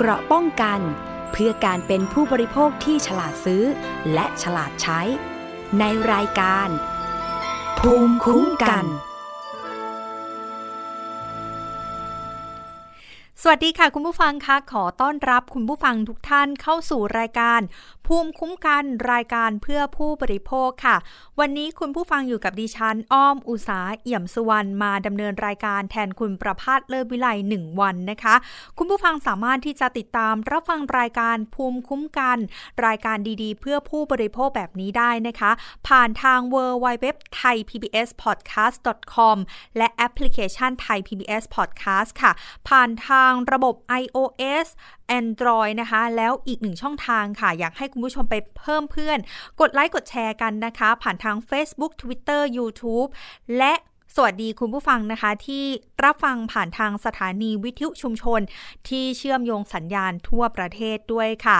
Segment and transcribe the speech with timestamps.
[0.00, 0.80] เกราะป้องกัน
[1.32, 3.64] เพื่อการเป็นผู้บริโภคที่ฉลาดซื้อ
[4.12, 5.00] และฉลาดใช้
[5.78, 6.68] ในรายการ
[7.78, 8.84] ภูมิคุ้มกัน
[13.42, 17.60] สวัสดีค่ะคุณผู้ฟังคะขอต้อนรับคุณผู้ฟังทุกท่านเข้าสู่รายการ
[18.08, 20.96] ภูมิคุ้มกันรายการเพื่อผู้บริโภคค่ะ
[21.40, 28.34] วันนี้คุณผู้ฟังอยู่กับดิฉัน อ้อมอุสาเอี่ยมสุวรรณมาดำเนินรายการแทนคุณประพาสเลิศวิไลหนึ่งวันนะคะ
[28.78, 32.38] คุณผู้ฟังสามารถที่จะติดตามรับฟังรายการภูมิคุ้มกัน
[32.86, 35.50] รายการดีๆ เพื่อผู้บริโภคแบบนี้ได้นะคะ
[35.88, 37.06] ผ่านทาง w w w
[37.38, 38.76] t h a i PBS Podcast
[39.14, 39.38] com
[39.76, 42.32] และแอปพลิเคชันไทย PBS Podcast ค่ะ
[42.68, 44.68] ผ่านทางระบบ iOS
[45.20, 49.18] Android นะคะ แล้วอีกหนึ่งช่องทางค่ะ อยากให้คุณผู้ชมไปเพิ่มเพื่อน
[49.60, 53.08] กดไลค์กดแชร์กันนะคะ ผ่านทาง Facebook Twitter YouTube
[53.58, 53.74] และ
[54.16, 55.64] สวัสดีคุณผู้ฟังนะคะที่
[56.04, 58.40] รับฟังผ่านทางสถานีวิทยุชุมชน
[58.88, 61.58] ที่เชื่อมโยงสัญญาณทั่วประเทศด้วยค่ะ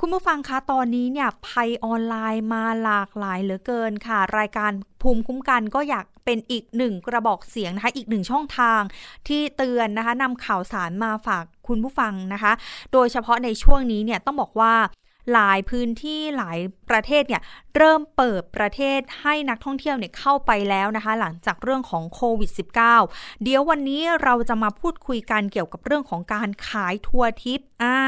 [0.00, 4.72] คุณผู้ฟังคะตอนนี้เนี่ยภัยออนไลน์มาหลากหลายเหลือเกินค่ะ รายการ
[5.02, 8.80] ภูมิคุ้มกันก็อยากเป็นอีกหนึ่งกระบอกเสียงนะคะอีกหนึ่งช่องทาง
[9.28, 12.52] ที่เตือนนะคะนำข่าวสารมาฝากคุณผู้ฟังนะคะ
[12.92, 14.74] โดยเฉพาะในช่วงนี้เนี่ยต้องบอกว่า
[15.32, 16.58] หลายพื้นที่หลาย
[16.90, 17.42] ประเทศเนี่ย
[17.76, 22.50] เริ่มเปิดประเทศให้นักท่องเที่ยวเนี่ยเข้าไปแล้วนะคะ หลังจากเรื่องของโควิด
[22.96, 27.98] -19 เดี๋ยววันนี้เราจะมาพูดคุยกันเกี่ยวกับเรื่องของการขายทัวร์ทิพย์อ่า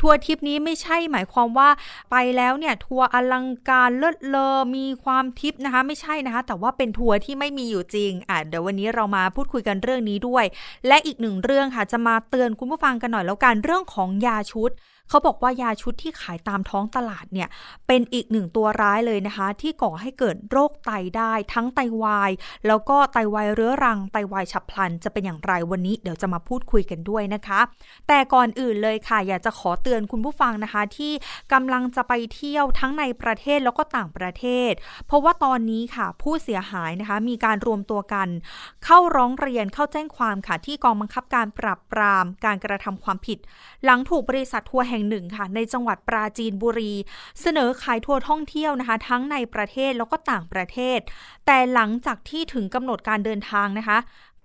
[0.00, 1.68] ทัวร์ทิพย์นี้ไม่ใช่หมายความว่า
[2.10, 10.44] ไปแล้วเนี่ยทัวร์อลังการเลิศเลอมีความทิพย์นะคะ ไม่ใช่นะคะ แต่ว่าเป็นทัวร์ที่ไม่มีอยู่จริงอ่าเดี๋ยววันนี้เรามาพูดคุยกันเรื่องนี้ด้วย
[10.86, 14.70] และอีกหนึ่งเรื่องค่ะจะมาเตือนคุณผู้ฟังกันหน่อยแล้วกันเรื่องของยาชุด
[15.12, 17.48] เขาบอกว่ายาชุดที่ขายตามท้องตลาดเนี่ย
[17.86, 22.30] เป็นอีกหนึ่งตัวร้ายเลยนะคะ ที่ก่อให้เกิดโรคไตได้ทั้งไตาวาย
[22.66, 27.60] แล้วก็ไตาวายเรื้อรัง ไตาวายฉับพลันจะเป็นอย่างไรวันนี้เดี๋ยวจะมาพูดคุยกันด้วยนะคะ
[28.08, 31.12] แต่ก่อนอื่นเลยค่ะ อยากจะขอเตือนคุณผู้ฟังนะคะ ที่
[31.52, 34.72] กำลังจะไปเที่ยวทั้งในประเทศแล้วก็ต่างประเทศ
[35.06, 38.28] เพราะว่าตอนนี้ค่ะผู้เสียหายนะคะ มีการรวมตัวกัน
[38.84, 43.38] เข้าร้องเรียนเข้าแจ้งความค่ะที่กองบังคับการปราบปราม การกระทำความผิด
[43.84, 46.92] หลังถูกบริษัททัวร์แห่งหนึ่งค่ะ ในจังหวัดปราจีนบุรี
[47.40, 50.98] เสนอขายทัวร์ท่องเที่ยวนะคะ ทั้งในประเทศแล้วก็ต่างประเทศ
[51.46, 53.98] แต่หลังจากที่ถึงกำหนดการเดินทางนะคะ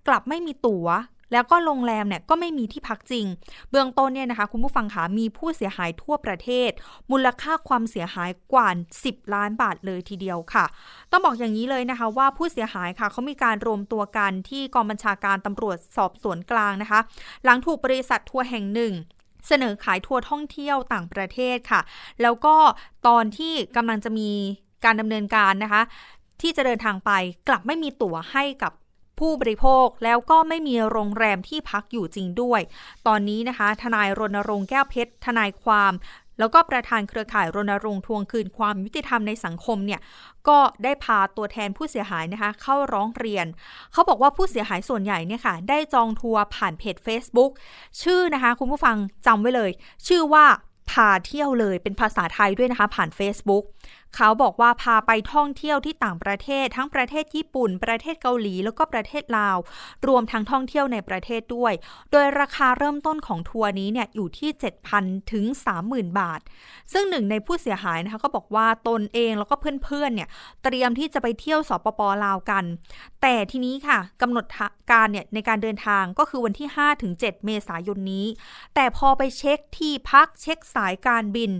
[0.07, 0.87] กลับไม่มีตั๋ว
[1.33, 3.25] แล้วก็โรงแรมเนี่ยก็ไม่มีที่พักจริง
[3.69, 6.69] เบื้องต้นเนี่ยนะคะ คุณผู้ฟังคะมีผู้เสียหายทั่วประเทศ
[7.11, 8.69] มูลค่าความเสียหายกว่า
[9.03, 10.65] 10 ล้านบาทเลยทีเดียวค่ะ
[11.11, 16.99] ต้องบอกอย่างนี้เลยนะคะว่าผู้เสียหายค่ะเขามีการรวมตัวกันที่กองบัญชาการตำรวจสอบสวนกลางนะคะ
[17.43, 18.93] หลังถูกบริษัททัวร์แห่งหนึ่ง
[19.47, 21.81] เสนอขายทัวร์ท่องเที่ยวต่างประเทศค่ะ
[22.21, 22.55] แล้วก็
[23.07, 24.29] ตอนที่กำลังจะมี
[24.85, 25.81] การดำเนินการนะคะ
[26.41, 27.11] ที่จะเดินทางไป
[27.47, 28.73] กลับไม่มีตั๋วให้กับ
[29.19, 32.61] ผู้บริโภคแล้วก็ไม่มีโรงแรมที่พักอยู่จริงด้วย
[33.07, 35.93] ตอนนี้นะคะ ทนายรณรงค์แก้วเพชร ทนายความ
[36.39, 40.01] แล้วก็ประธานเครือข่ายรณรงค์ทวงคืนความยุติธรรมในสังคมเนี่ย
[40.47, 43.45] ก็ได้พาตัวแทนผู้เสียหายนะคะ เข้าร้องเรียน
[43.93, 47.51] เขาบอกว่าผู้เสียหายส่วนใหญ่เนี่ยค่ะ ได้จองทัวร์ผ่านเพจ Facebook
[48.01, 48.95] ชื่อนะคะ คุณผู้ฟัง
[49.27, 49.71] จำไว้เลย
[50.07, 50.45] ชื่อว่า
[50.91, 53.63] พาเที่ยวเลยเป็นภาษาไทยด้วยนะคะ ผ่าน Facebook
[54.15, 59.57] เขาบอกว่าพาไปท่องเที่ยวที่ต่างประเทศ ทั้งประเทศญี่ปุ่น ประเทศเกาหลี แล้วก็ประเทศลาว
[60.07, 61.73] รวมทั้งท่องเที่ยวในประเทศด้วย
[62.11, 64.49] โดยราคาเริ่มต้นของทัวร์นี้เนี่ยอยู่ที่
[64.91, 65.45] 7,000 ถึง
[65.81, 66.39] 30,000 บาท
[66.93, 70.29] ซึ่งหนึ่งในผู้เสียหายนะคะก็บอกว่าตนเองแล้วก็เพื่อนๆเนี่ย
[70.63, 72.63] เตรียมที่จะไปเที่ยวสปปลาวกัน
[73.21, 74.45] แต่ทีนี้ค่ะกำหนด
[74.91, 76.67] การเนี่ยในการเดินทางก็คือวันที่
[77.07, 78.25] 5-7 เมษายนนี้
[78.75, 81.51] แต่พอไปเช็คที่พักเช็คสายการบิน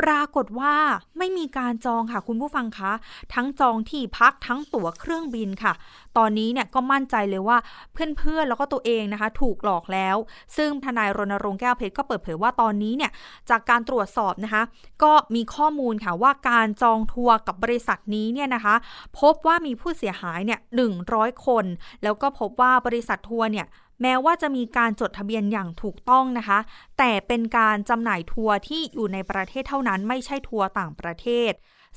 [0.00, 0.74] ปรากฏว่า
[1.18, 2.92] ไม่มีการจองค่ะคุณผู้ฟังคะ
[3.34, 5.72] ทั้งจองที่พักทั้งตั๋วเครื่องบินค่ะ
[6.16, 7.58] ตอนนี้เนี่ยก็มั่นใจเลยว่า
[7.92, 10.16] เพื่อนๆแล้วก็ตัวเองนะคะ ถูกหลอกแล้ว
[10.56, 13.10] ซึ่งทนายรณรงค์แก้วเพชรก็เปิดเผยว่าตอนนี้เนี่ย
[13.50, 14.62] จากการตรวจสอบนะคะ
[15.02, 18.74] ก็มีข้อมูลค่ะว่าการจองทัวร์กับบริษัทนี้เนี่ยนะคะ
[19.20, 21.64] พบว่ามีผู้เสียหายเนี่ยหนึ่งร้อยคน
[22.02, 23.66] แล้วก็พบว่าบริษัททัวร์เนี่ย
[24.02, 26.58] แม้ว่าจะมีการจดทะเบียนอย่างถูกต้องนะคะ
[26.98, 31.52] แต่เป็นการจำหน่ายทัวร์ที่อยู่ในประเทศเท่านั้น ไม่ใช่ทัวร์ต่างประเทศ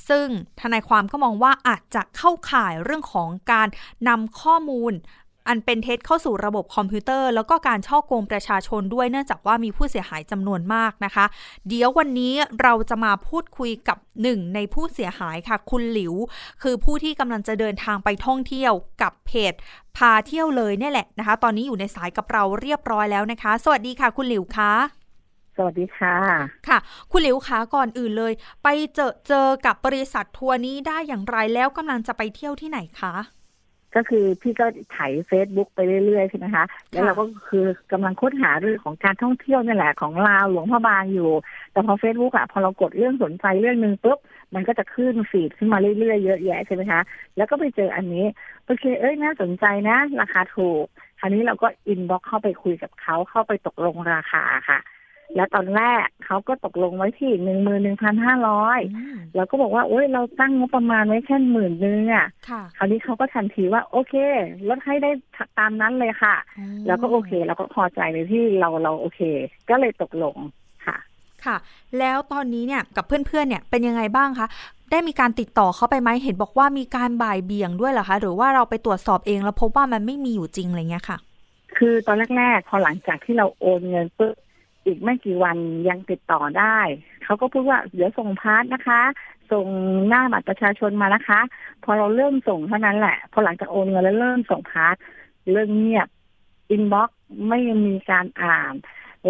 [0.09, 0.27] ซึ่ง
[0.61, 3.67] ทนายความก็มองว่าอาจจะเข้าข่ายเรื่องของการ
[4.07, 4.93] นำข้อมูล
[5.47, 11.25] อันเป็นเท็จเข้าสู่ระบบคอมพิวเตอร์ แล้วก็การช่อโกงประชาชนด้วยเนื่องจากว่ามีผู้เสียหายจำนวนมากนะคะ
[11.67, 16.13] เดี๋ยววันนี้เราจะมาพูดคุยกับหนึ่งในผู้เสียหายค่ะ คุณหลิว
[16.61, 19.53] คือผู้ที่กำลังจะเดินทางไปท่องเที่ยวกับเพจ
[19.97, 24.73] พาเที่ยวเลยเนี่ยแหละนะคะ ตอนนี้อยู่ในสายกับเราเรียบร้อยแล้วนะคะ สวัสดีค่ะ คุณหลิวคะ
[25.55, 26.15] สวัสดีค่ะ
[26.67, 26.77] ค่ะ
[27.11, 28.33] คุณหลิวคะก่อนอื่นเลย
[28.63, 33.15] ไปเจอเจอกับบริษัททัวร์นี้ได้อย่างไรแล้วกำลังจะไปเที่ยวที่ไหนคะ
[33.95, 41.31] ก็คือพี่ก็ไถเฟซบุ๊กไปเรื่อยๆใช่ไหมคะแล้วเราก็คือกำลังค้นหาเรื่องของการท่องเที่ยวนี่แหละของลาวหลวงพ่อบางอยู่
[41.71, 44.17] แต่พอเฟซบุ๊กอะพอเรากดเรื่องสนใจเรื่องหนึ่งปุ๊บ
[44.53, 47.01] มันก็จะขึ้น feed ขึ้นมาเรื่อยๆเยอะแยะใช่ไหมคะ
[47.37, 48.25] แล้วก็ไปเจออันนี้
[48.65, 50.85] โอเคเอ้ยน่าสนใจนะ ราคาถูก
[51.19, 54.79] คราวนี้เราก็ inbox เข้าไปคุยกับเขาเข้าไปตกลงราคาค่ะ
[55.35, 58.79] แล้วตอนแรกเขาก็ตกลงไว้ที่หนึ่งหมื่นหนึ่งพันห้าร้อย
[59.35, 62.27] เราก็บอกว่าโอ้ยเราตั้งงบประมาณไว้แค่หมื่นนึงอะ
[62.77, 64.13] คราวนี้เขาก็ทันทีว่า โอเค
[64.69, 65.11] ลดให้ได้
[65.59, 66.35] ตามนั้นเลยค่ะ
[66.87, 69.21] แล้วก็โอเคเราก็พอใจในที่เราเราโอเค
[69.69, 70.35] ก็เลยตกลง
[70.85, 70.97] ค่ะ
[71.45, 71.57] ค่ะ
[71.99, 74.47] แล้วตอนนี้เนี่ยกับเพื่อนๆเนี่ยเป็นยังไงบ้างคะ
[74.91, 81.17] ได้มีการติดต่อเขาไปไหมเห็นบอกว่ามีการบ่ายเบี่ยงด้วยเหรอคะ หรือว่าเราไปตรวจสอบเองแล้วพบว่ามันไม่มีอยู่จริงอะไรเงี้ยค่ะ
[81.77, 84.35] คือตอนแรกๆพอหลังจากที่เราโอนเงินปุ๊บ
[84.85, 85.57] อีกไม่กี่วัน
[85.89, 86.77] ยังติดต่อได้
[87.23, 89.01] เขาก็พูดว่าเดี๋ยวส่งพาร์ทนะคะ
[89.51, 89.67] ส่ง
[90.07, 91.39] หน้าบัตรประชาชนมานะคะ
[91.83, 94.95] พอเราเริ่มส่งเท่านั้นแหละ พอหลังจากโอนเงินแล้วเริ่มส่งพาร์ท
[95.51, 96.07] เริ่มเงียบ
[96.71, 98.73] inbox ไม่มีการอ่าน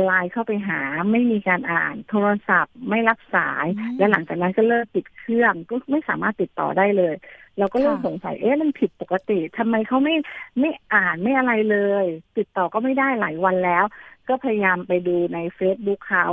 [0.04, 0.80] ไลน์เข้าไปหา
[1.12, 3.66] ไม่มีการอ่าน โทรศัพท์ไม่รับสาย
[3.98, 7.16] และหลังจากนั้นก็เลิกติดเครื่องก็ไม่สามารถติดต่อได้เลย
[7.58, 10.16] เราก็เริ่มสงสัยเอ๊ะมันผิดปกติทำไมเขาไม่
[10.60, 12.06] ไม่อ่านไม่อะไรเลย
[12.38, 13.84] ติดต่อก็ไม่ได้หลายวันแล้ว
[14.30, 16.28] ก็พยายามไปดูในเฟซบุ๊กเขา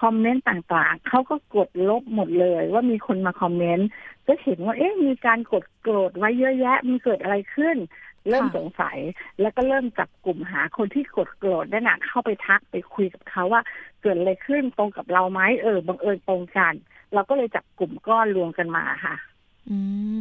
[0.00, 3.88] คอมเมนต์ต่างๆ เขาก็กดลบหมดเลย ว่ามีคนมาคอมเมนต์
[4.26, 7.76] ก็เห็นว่าเอ๊ะมีการกดโกรธไว้เยอะแยะมันเกิดอะไรขึ้น
[8.28, 8.98] เริ่มสงสัย
[9.40, 13.62] แล้วก็เริ่มจับกลุ่มหาคนที่กดโกรธได้นักเข้าไปทักไปคุยกับเขาว่า
[14.02, 16.74] เกิดอะไรขึ้นตรงกับเราไหมเออบังเอิญตรงกัน
[17.14, 19.14] เราก็เลยจับกลุ่มก้อนรวมกันมาค่ะ
[19.68, 19.76] อื
[20.12, 20.14] ม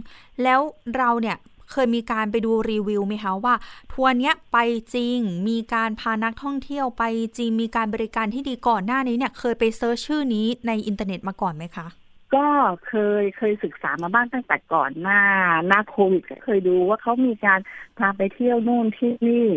[0.44, 0.62] แล้ว
[0.98, 1.38] เราเนี่ย
[1.72, 3.56] เคยมีการไปดูรีวิวไหมคะว่า
[3.92, 4.58] ทัวร์เนี้ยไป
[4.94, 5.18] จริง
[5.48, 7.04] มีการพานักท่องเที่ยวไป
[7.38, 11.99] จริง มีการบริการที่ดีก่อนหน้านี้เนี่ยเคยไป search ชื่อนี้ในอินเทอร์เน็ตมาก่อนไหมคะ
[12.36, 12.48] ก็
[12.88, 15.22] เคยเคยศึกษามาบ้างตั้งแต่ก่อนหน้า
[15.68, 17.60] หน้าโควิดก็เคยดูว่าเขามีการ
[17.98, 19.48] พาไปเที่ยวนู่นที่นี่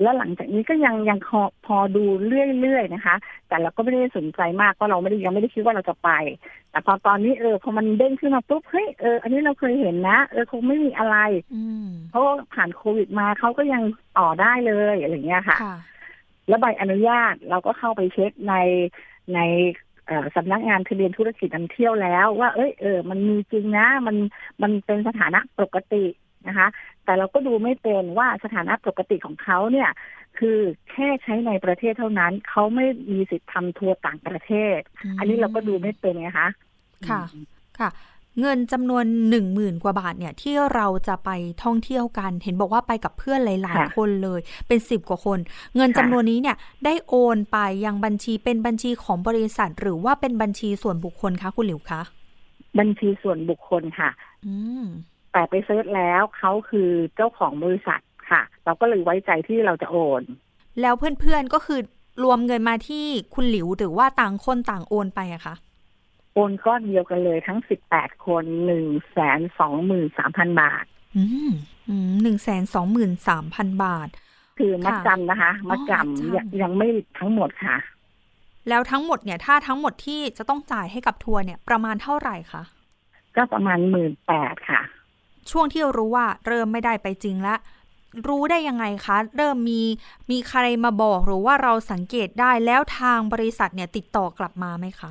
[0.00, 3.16] แล้วหลังจากนี้ก็ยังยังพอพอดูเรื่อยๆนะคะ
[3.48, 6.10] แต่เราก็ไม่ได้สนใจมากเพราะเราไม่ได้ยังไม่ได้คิดว่าเราจะไป
[6.70, 11.16] แต่พอตอนนี้เออพอมันเด้งขึ้นมาปุ๊บเฮ้ยเอออันนี้เราเคยเห็นนะเออคงไม่มีอะไร
[12.10, 13.82] เพราะว่าผ่านโควิดมาเขาก็ยัง
[14.18, 15.58] ต่อได้เลยอะไรเงี้ยค่ะ
[16.48, 18.54] แล้วใบอนุญาตเราก็เข้าไปเช็คใน
[19.34, 19.40] ใน
[20.36, 24.16] สำนักงานทะเบียนธุรกิจนำเที่ยวแล้ว ว่า เอ้ยเออมันมีจริงนะ มัน
[24.62, 26.04] มันเป็นสถานะปกติ
[26.48, 26.68] นะคะ
[27.04, 29.90] แต่เราก็ดูไม่เป็นว่าสถานะปกติของเขาเนี่ย
[30.38, 30.58] คือ
[30.90, 34.78] แค่ใช้ในประเทศเท่านั้น เขาไม่มีสิทธิ์ทำทัวร์ต่างประเทศ
[35.18, 36.48] อันนี้เราก็ดูไม่เป็นไงคะ
[37.08, 37.22] ค่ะ
[37.78, 37.90] ค่ะ
[38.40, 41.30] เงินจำนวนหนึ่งหมื่นกว่าบาทเนี่ยที่เราจะไป
[41.62, 45.38] ท่องเที่ยวกัน เห็นบอกว่าไปกับเพื่อนหลาย ๆ คนเลยเป็นสิบกว่าคน
[45.76, 52.00] เงินจำนวนนี้เนี่ยได้โอนไปยังบัญชีเป็นบัญชีของบริษัท หรือว่าเป็นบัญชีส่วนบุคคลคะคุณหลิวคะ
[52.78, 54.10] บัญชีส่วนบุคคลค่ะ
[54.46, 54.84] อืม
[55.32, 58.00] แต่ไปเซิร์ชแล้วเขาคือเจ้าของบริษัท
[58.30, 60.22] ค่ะ เราก็เลยไว้ใจที่เราจะโอน
[60.80, 61.80] แล้วเพื่อนๆก็คือ
[62.24, 65.54] รวมเงินมาที่คุณหลิวหรือว่าต่างคนต่างโอนไปอะคะ
[66.34, 70.84] โอนก้อนเดียวกันเลยทั้งสิบแปดคนหนึ่งแสนสองหมื่นสามพันบาท
[71.16, 71.52] อืม
[72.22, 74.08] หนึ่งแสนสองหมื่นสามพันบาท
[74.58, 76.88] คือมัดจำนะคะ มัดจำยังไม่
[77.18, 77.76] ทั้งหมดค่ะ
[78.68, 82.62] แล้วทั้งหมดเนี่ย ถ้าทั้งหมดที่จะต้องจ่ายให้กับทัวร์เนี่ย ประมาณเท่าไหร่คะ
[83.36, 84.80] ก็ประมาณหมื่นแปดค่ะ
[85.50, 87.58] ช่วงที่รู้ว่าเริ่มไม่ได้ไปจริงแล้ว
[88.28, 89.82] รู้ได้ยังไงคะ เริ่มมี
[90.30, 95.02] มีใครมาบอกหรือว่าเราสังเกตได้แล้วทางบริษัทเนี่ยติดต่อกลับมาไหมค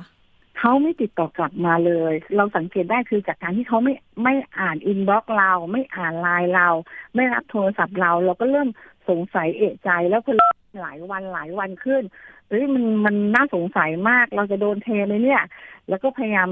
[0.64, 6.68] เขาไม่ติดต่อกลับมาเลย เราสังเกตได้คือจากการที่เขาไม่ไม่อ่าน inbox เรา ไม่อ่านไลน์เรา
[7.14, 8.68] ไม่รับโทรศัพท์เรา เราก็เริ่ม
[9.08, 10.34] สงสัยเอะใจแล้วพอ
[10.82, 12.02] หลายวันหลายวันขึ้น
[12.48, 15.42] เฮ้ยมันมันน่าสงสัยมากเราจะโดนเทไหมเนี่ย
[15.88, 16.50] แล้วก็พยายาม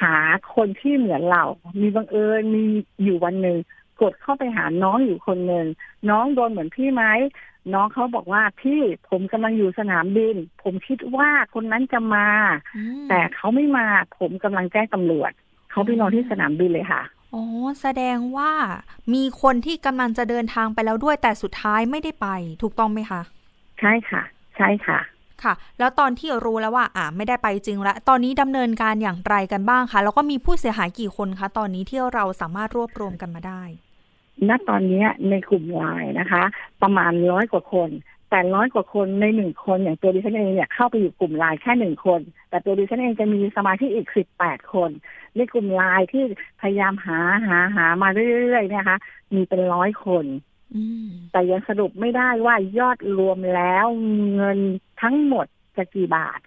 [0.00, 0.16] หา
[0.54, 1.44] คนที่เหมือนเรา
[1.80, 2.64] มีบังเอิญมี
[3.02, 3.58] อยู่วันหนึ่ง
[4.00, 5.66] กดเข้าไปหาน้องอยู่คนหนึ่ง
[6.10, 7.04] น้องโดนเหมือนพี่ไหม
[7.74, 8.80] น้องเขาบอกว่าพี่
[9.10, 12.28] ผมกำลังอยู่สนามบิน ผมคิดว่าคนนั้นจะมา
[13.08, 13.86] แต่เขาไม่มา
[14.18, 15.32] ผมกำลังแจ้งตำรวจ
[15.70, 17.02] เขาไปนอนที่สนามบินเลยค่ะ
[17.34, 17.44] อ๋อ
[17.80, 18.52] แสดงว่า
[19.14, 22.28] มีคนที่กำลังจะเดินทางไปแล้วด้วย แต่สุดท้ายไม่ได้ไป
[22.62, 23.22] ถูกต้องไหมคะ
[23.80, 24.22] ใช่ค่ะ
[24.56, 24.98] ใช่ค่ะ
[25.42, 33.62] ค่ะ แล้วตอนที่รู้แล้วว่า อ่าไม่ได้ไปจริงแล้วตอนนี้ดำเนินการอย่างไรกันบ้างคะแล้วก็มีผู้เสียหายกี่คนคะ ตอนนี้ที่เราสามารถรวบรวมกันมาได้
[34.48, 36.42] ณตอนนี้ในกลุ่มไลน์นะคะ
[36.82, 37.90] ประมาณร้อยกว่าคน
[38.30, 44.90] แต่ร้อยกว่าคนในหนึ่งคนอย่างตัวดิฉันเองเนี่ยเข้าไปอยู่กลุ่มไลน์แค่หนึ่งคน แต่ตัวดิฉันเองจะมีสมาชิกอีกสิบแปดคน
[45.36, 46.22] ในกลุ่มไลน์ที่
[46.60, 48.08] พยายามหาหาหามา
[48.40, 48.98] เรื่อยๆเนี่ยคะ
[49.34, 50.24] มีเป็นร้อยคน
[51.32, 53.86] แต่ยังสรุปไม่ได้ว่ายอดรวมแล้ว
[54.34, 54.58] เงิน
[55.02, 56.40] ทั้งหมดจะกี่บาท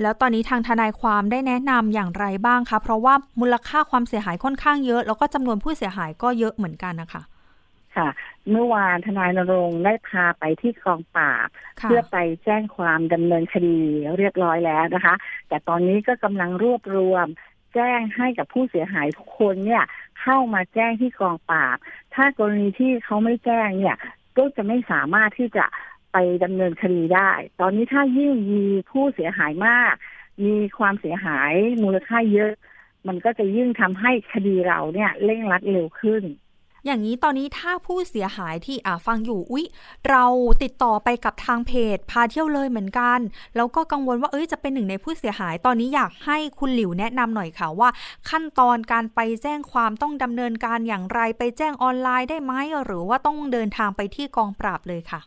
[0.00, 7.22] แล้วตอนนี้ทางทนายความได้แนะนำอย่างไรบ้างคะเพราะว่ามูลค่าความเสียหายค่อนข้างเยอะ แล้วก็จำนวนผู้เสียหายก็เยอะเหมือนกันนะคะ
[7.96, 8.08] ค่ะ
[8.50, 11.48] เมื่อวานทนายนรงค์ได้พาไปที่กองปราบ
[11.80, 13.78] ค่ะเพื่อไปแจ้งความดำเนินคดี
[14.18, 15.14] เรียบร้อยแล้วนะคะ
[15.48, 17.26] แต่ตอนนี้ก็กำลังรวบรวม
[17.74, 19.84] แจ้งให้กับผู้เสียหายทุกคนเนี่ย
[20.20, 21.76] เข้ามาแจ้งที่กองปราบ
[22.14, 23.96] ถ้ากรณีที่เขาไม่แจ้งเนี่ย
[24.36, 25.64] ก็จะไม่สามารถที่จะ
[26.18, 27.30] ไปดำเนินคดีได้
[27.60, 29.94] ตอนนี้ถ้ายิ่งมีผู้เสียหายมาก
[30.44, 32.52] มีความเสียหายมูลค่าเยอะ
[33.06, 36.22] มันก็จะยิ่งทำให้คดีเราเนี่ยเร่งรัดเร็วขึ้น
[36.84, 39.66] อย่างนี้ตอนนี้ถ้าผู้เสียหายที่อ่าฟังอยู่อุ๊ย
[40.08, 40.24] เรา
[40.62, 43.18] ติดต่อไปกับทางเพจ พาเที่ยวเลยเหมือนกัน
[43.56, 47.88] แล้วก็กังวลว่าเอ้ยจะเป็นหนึ่งในผู้เสียหาย ตอนนี้อยากให้คุณหลิวแนะนำหน่อยค่ะว่า
[48.30, 52.52] ขั้นตอนการไปแจ้งความต้องดำเนินการอย่างไรไปแจ้งออนไลน์ได้ไหม
[52.84, 55.22] หรือว่าต้องเดินทางไปที่กองปราบเลยค่ะ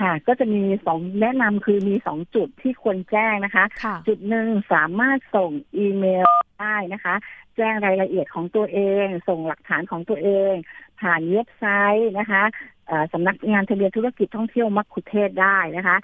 [0.00, 6.24] ค่ะ ก็จะมีสองแนะนำคือมีสองจุดที่ควรแจ้งนะคะ ค่ะจุดหนึ่งสามารถส่งอีเมล
[6.60, 7.14] ได้นะคะ
[7.56, 10.54] แจ้งรายละเอียดของตัวเอง ส่งหลักฐานของตัวเอง
[11.00, 11.64] ผ่านเว็บไซ
[11.98, 12.42] ต์นะคะ
[12.86, 15.96] เอ่อสำนักงานทะเบียนธุรกิจท่องเที่ยวมักคุเทศก์ได้นะคะ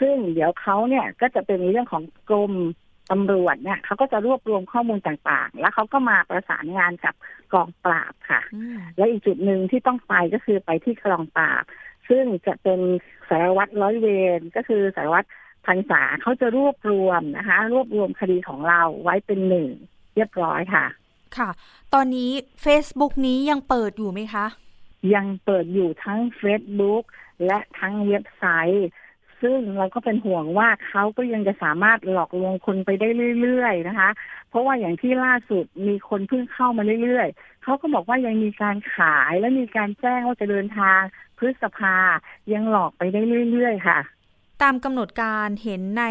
[0.00, 2.52] ซึ่งเดี๋ยวเขาเนี่ยก็จะเป็นเรื่องของกรม
[3.10, 7.14] ตำรวจเนี่ยเขาก็จะรวบรวมข้อมูลต่างๆ แล้วเขาก็มาประสานงานกับ
[7.52, 11.64] กองปราบค่ะ อืมและอีกจุดหนึ่งที่ต้องไปก็คือไปที่กองปราบ
[12.08, 12.80] ซึ่งจะเป็น
[13.28, 14.06] สารวัตรร้อยเว
[14.38, 15.28] รก็คือสารวัตร
[15.66, 19.68] พันษาเขาจะรวบรวมนะคะ รวบรวมคดีของเราไว้เป็นหนึ่ง
[20.14, 20.84] เรียบร้อยค่ะ
[21.36, 21.50] ค่ะ
[21.94, 22.30] ตอนนี้
[22.64, 24.46] Facebook นี้ยังเปิดอยู่ไหมคะ
[25.14, 27.04] ยังเปิดอยู่ทั้ง Facebook
[27.46, 28.88] และทั้งเว็บไซต์
[29.42, 33.08] ซึ่งเราก็เป็นห่วงว่าเขาก็ยังจะสามารถหลอกลวงคนไปได้
[33.40, 34.10] เรื่อยๆนะคะ
[34.50, 41.00] เพราะว่าอย่างที่ล่าสุดมีคนเพิ่งเข้ามาเรื่อยๆเขาก็บอกว่ายังมีการขายและมีการแจ้งว่าจะเดินทาง
[41.38, 41.96] พฤษภา
[42.52, 43.98] ยังหลอกไปได้เรื่อยๆ ค่ะ
[44.62, 46.04] ตามกำหนดการเห็นใน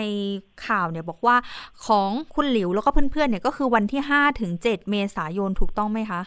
[0.67, 1.35] ข่าวเนี่ยบอกว่า
[1.85, 6.21] ของคุณหลิวแล้วก็เพื่อนๆเนี่ยก็คือวันที่ 5 ถึง 7 เมษายนถูกต้องไหมคะ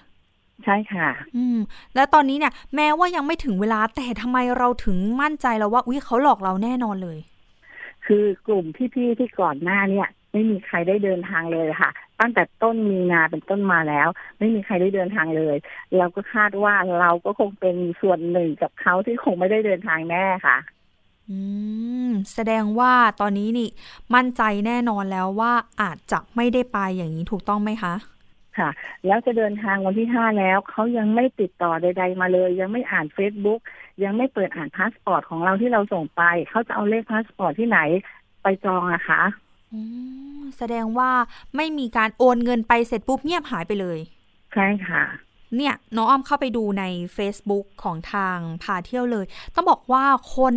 [0.65, 1.59] ใช่ค่ะ อืม
[1.95, 7.19] แล้วตอนนี้เนี่ย แม้ว่ายังไม่ถึงเวลาแต่ทำไมเราถึงมั่นใจแล้วว่าอุ้ยเขาหลอกเราแน่นอนเลย
[8.07, 8.65] คือกลุ่ม
[8.95, 11.91] พี่ๆที่ก่อนหน้าเนี่ย ไม่มีใครได้เดินทางเลยค่ะ
[12.21, 15.57] ตั้งแต่ต้นมีนาเป็นต้นมาแล้ว ไม่มีใครได้เดินทางเลย
[15.97, 20.57] เราก็คาดว่าเราก็คงเป็นส่วนหนึ่งกับเขาที่คงไม่ได้เดินทางแน่ค่ะ
[21.31, 21.39] อื
[22.09, 23.69] มแสดงว่าตอนนี้นี่
[24.15, 27.95] มั่นใจแน่นอนแล้วว่าอาจจะไม่ได้ไปอย่างนี้ถูกต้องไหมคะ
[28.59, 28.71] ค่ะ
[29.07, 33.61] แล้วจะเดินทางวันที่ห้าแล้วเขายังไม่ติดต่อใด ๆ มาเลย ยังไม่อ่านเฟซบุ๊ก
[34.05, 37.79] ยังไม่เปิดอ่านพาสปอร์ตของเราที่เราส่งไปเขาจะเอาเลขพาสปอร์ตที่ไหน
[38.43, 39.23] ไปจองอะคะ
[39.73, 41.11] อ๋อแสดงว่า
[41.57, 43.99] ไม่มีการโอนเงินไปเสร็จปุ๊บเงียบหายไปเลย
[44.53, 45.03] ใช่ค่ะ
[45.57, 46.85] เนี่ยน้องอ้อมเข้าไปดูใน
[47.17, 50.05] Facebook ของทางพาเที่ยวเลย ต้องบอกว่า
[50.37, 50.55] คน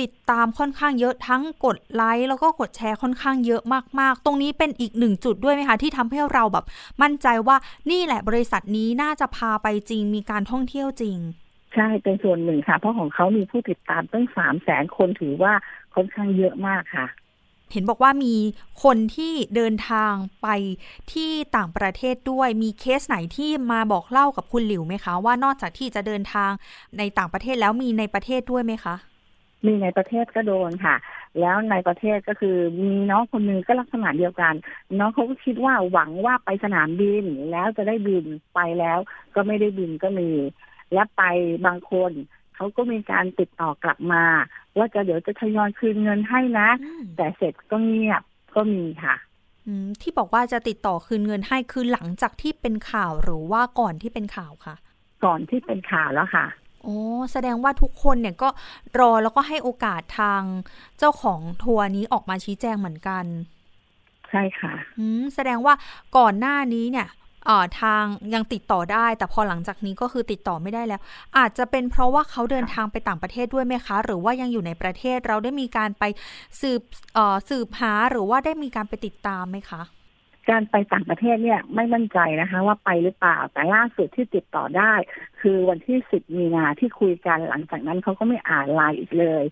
[0.00, 3.62] ติดตามค่อนข้างเยอะทั้งกดไลค์แล้วก็กดแชร์ค่อนข้างเยอะ
[4.00, 6.64] มากๆ ตรงนี้เป็นอีกหนึ่งจุดด้วยไหมคะ ที่ทำให้เราแบบ
[7.02, 7.56] มั่นใจว่า
[7.90, 11.16] นี่แหละบริษัทนี้น่าจะพาไปจริงมีการท่องเที่ยวจริง
[11.74, 15.52] ใช่เป็นส่วนหนึ่งค่ะ เพราะของเขามีผู้ติดตามตั้งสามแสนคนถือว่า
[15.94, 17.06] ค่อนข้างเยอะมากค่ะ
[17.74, 18.34] เห็นบอกว่ามี
[18.84, 20.12] คนที่เดินทาง
[20.42, 20.48] ไป
[21.12, 26.50] ที่ต่างประเทศด้วยมีเคสไหนที่มาบอกเล่ากับคุณหลิวไหมคะ ว่านอกจากที่จะเดินทาง
[26.98, 28.94] ในต่างประเทศแล้วมีในประเทศด้วยไหมคะ
[29.66, 30.96] มีในประเทศก็โดนค่ะ
[31.40, 34.54] แล้วในประเทศก็คือมีน้องคนหนึ่งก็ลักษณะเดียวกัน
[34.98, 38.98] น้องเขาก็คิดว่าหวังว่าไปสนามบินแล้วจะได้บินไปแล้ว
[39.34, 40.30] ก็ไม่ได้บินก็มี
[40.92, 41.22] และไป
[41.66, 42.12] บางคน
[42.56, 44.24] เขาก็มีการติดต่อกลับมา
[44.76, 48.22] ว่าจะเดี๋ยวจะทยอยคืนเงินให้นะอืมแต่เสร็จก็เงียบ
[48.54, 49.14] ก็มีค่ะ
[49.66, 54.74] อืมที่บอกว่าจะติดต่อคืนเงินให้คือหลังจากที่เป็นข่าวหรือว่าก่อนที่เป็นข่าวคะ
[55.24, 56.46] ก่อนที่เป็นข่าวแล้วค่ะ
[56.82, 56.98] โอ้
[57.32, 58.48] แสดงว่าทุกคนเนี่ยก็
[58.98, 60.42] รอแล้วก็ให้โอกาสทาง
[60.98, 63.24] เจ้าของทัวร์นี้ออกมาชี้แจงเหมือนกัน
[64.30, 65.74] ใช่ค่ะ อืมแสดงว่า
[66.16, 67.23] ก่อนหน้านี้เนี่ยเอ่อ
[67.80, 71.00] ทางยังติดต่อได้ แต่พอหลังจากนี้ก็คือติดต่อไม่ได้แล้ว
[71.38, 76.04] อาจจะเป็นเพราะว่าเขาเดินทางไปต่างประเทศด้วยไหมคะ หรือว่ายังอยู่ในประเทศเราได้มีการไป
[76.60, 76.82] สืบ
[77.14, 79.82] เอ่อสืบหาหรือว่าได้มีการไปติดตามไหมคะ
[80.50, 84.92] การไปต่างประเทศเนี่ยไม่มั่นใจนะคะ ว่าไปหรือเปล่าแต่ล่าสุดที่ติดต่อได้
[85.40, 89.44] คือวันที่10มีนาที่คุยกันหลังจากนั้นเขาก็ไม่อ่านไลน์อีกเลย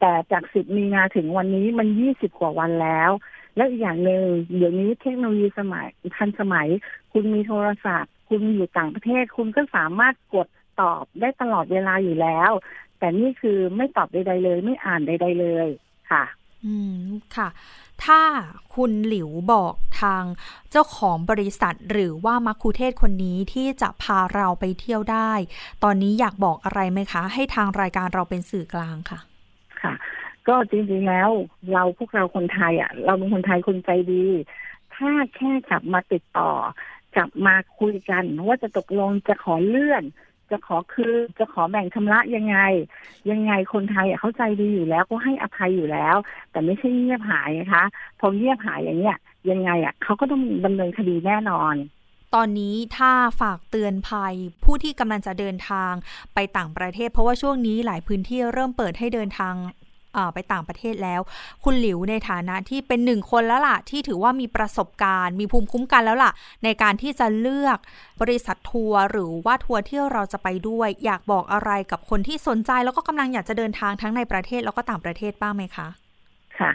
[0.00, 3.10] แต่จาก10มีนาถึงวันนี้มัน20กว่าวันแล้ว
[3.58, 4.24] แล้วอีกอย่างหนึ่ง
[4.56, 5.86] เดี๋ยวนี้เทคโนโลยีสมัย
[6.16, 6.68] ทันสมัย
[7.12, 10.48] คุณมีโทรศัพท์ คุณอยู่ต่างประเทศ คุณก็สามารถกด
[10.80, 12.50] ตอบได้ตลอดเวลาอยู่แล้ว
[12.98, 15.68] แต่นี่คือไม่ตอบใด ๆ เลย ไม่อ่านใด ๆ เลย
[16.10, 16.24] ค่ะ
[16.64, 17.02] อืม
[17.36, 17.48] ค่ะ
[18.04, 18.20] ถ้า
[18.74, 20.24] คุณหลิวบอกทาง
[20.70, 25.32] เจ้าของบริษัทหรือว่ามัคคุเทศคนนี้ที่จะพาเราไปเที่ยวได้
[25.84, 29.18] ตอนนี้อยากบอกอะไรไหมคะ ให้ทางรายการเราเป็นสื่อกลางค่ะ
[30.48, 31.30] ก็จริงๆแล้ว
[31.72, 34.26] เราพวกเราคนไทยอะ เราเป็นคนไทยคนใจดี
[34.94, 36.52] ถ้าแค่กลับมาติดต่อ
[37.16, 40.04] กลับมาคุยกัน ว่าจะตกลงจะขอเลื่อน
[40.50, 42.58] จะขอคืนจะขอแบ่งชำระยังไง
[43.30, 46.16] ยังไงคนไทยเข้าใจดีอยู่แล้วก็ให้อภัยอยู่แล้ว
[46.50, 47.84] แต่ไม่ใช่เงียบหายนะคะ
[48.20, 49.16] พอเงียบหายอย่างเนี้ย
[49.50, 51.74] ยังไงอะเขาก็ต้องดำเนินคดีแน่นอน
[52.34, 55.92] ตอนนี้ถ้าฝากเตือนภัยผู้ที่กำลังจะเดินทาง
[56.34, 59.54] ไปต่างประเทศ เพราะว่าช่วงนี้หลายพื้นที่เริ่มเปิดให้เดินทาง
[60.34, 61.20] ไปต่างประเทศแล้ว
[61.64, 66.32] คุณหลิวในฐานะที่เป็นหนึ่งคนแล้วล่ะ ที่ถือว่ามีประสบการณ์ มีภูมิคุ้มกันแล้วล่ะ
[66.64, 67.78] ในการที่จะเลือก
[68.20, 75.88] บริษัททัวร์หรือว่าทัวร์ที่เราจะไปด้วย อยากบอกอะไรกับคนที่สนใจแล้วก็กำลังอยากจะเดินทางทั้งในประเทศแล้วก็ต่างประเทศบ้างไหมคะ
[76.58, 76.70] ค่ะ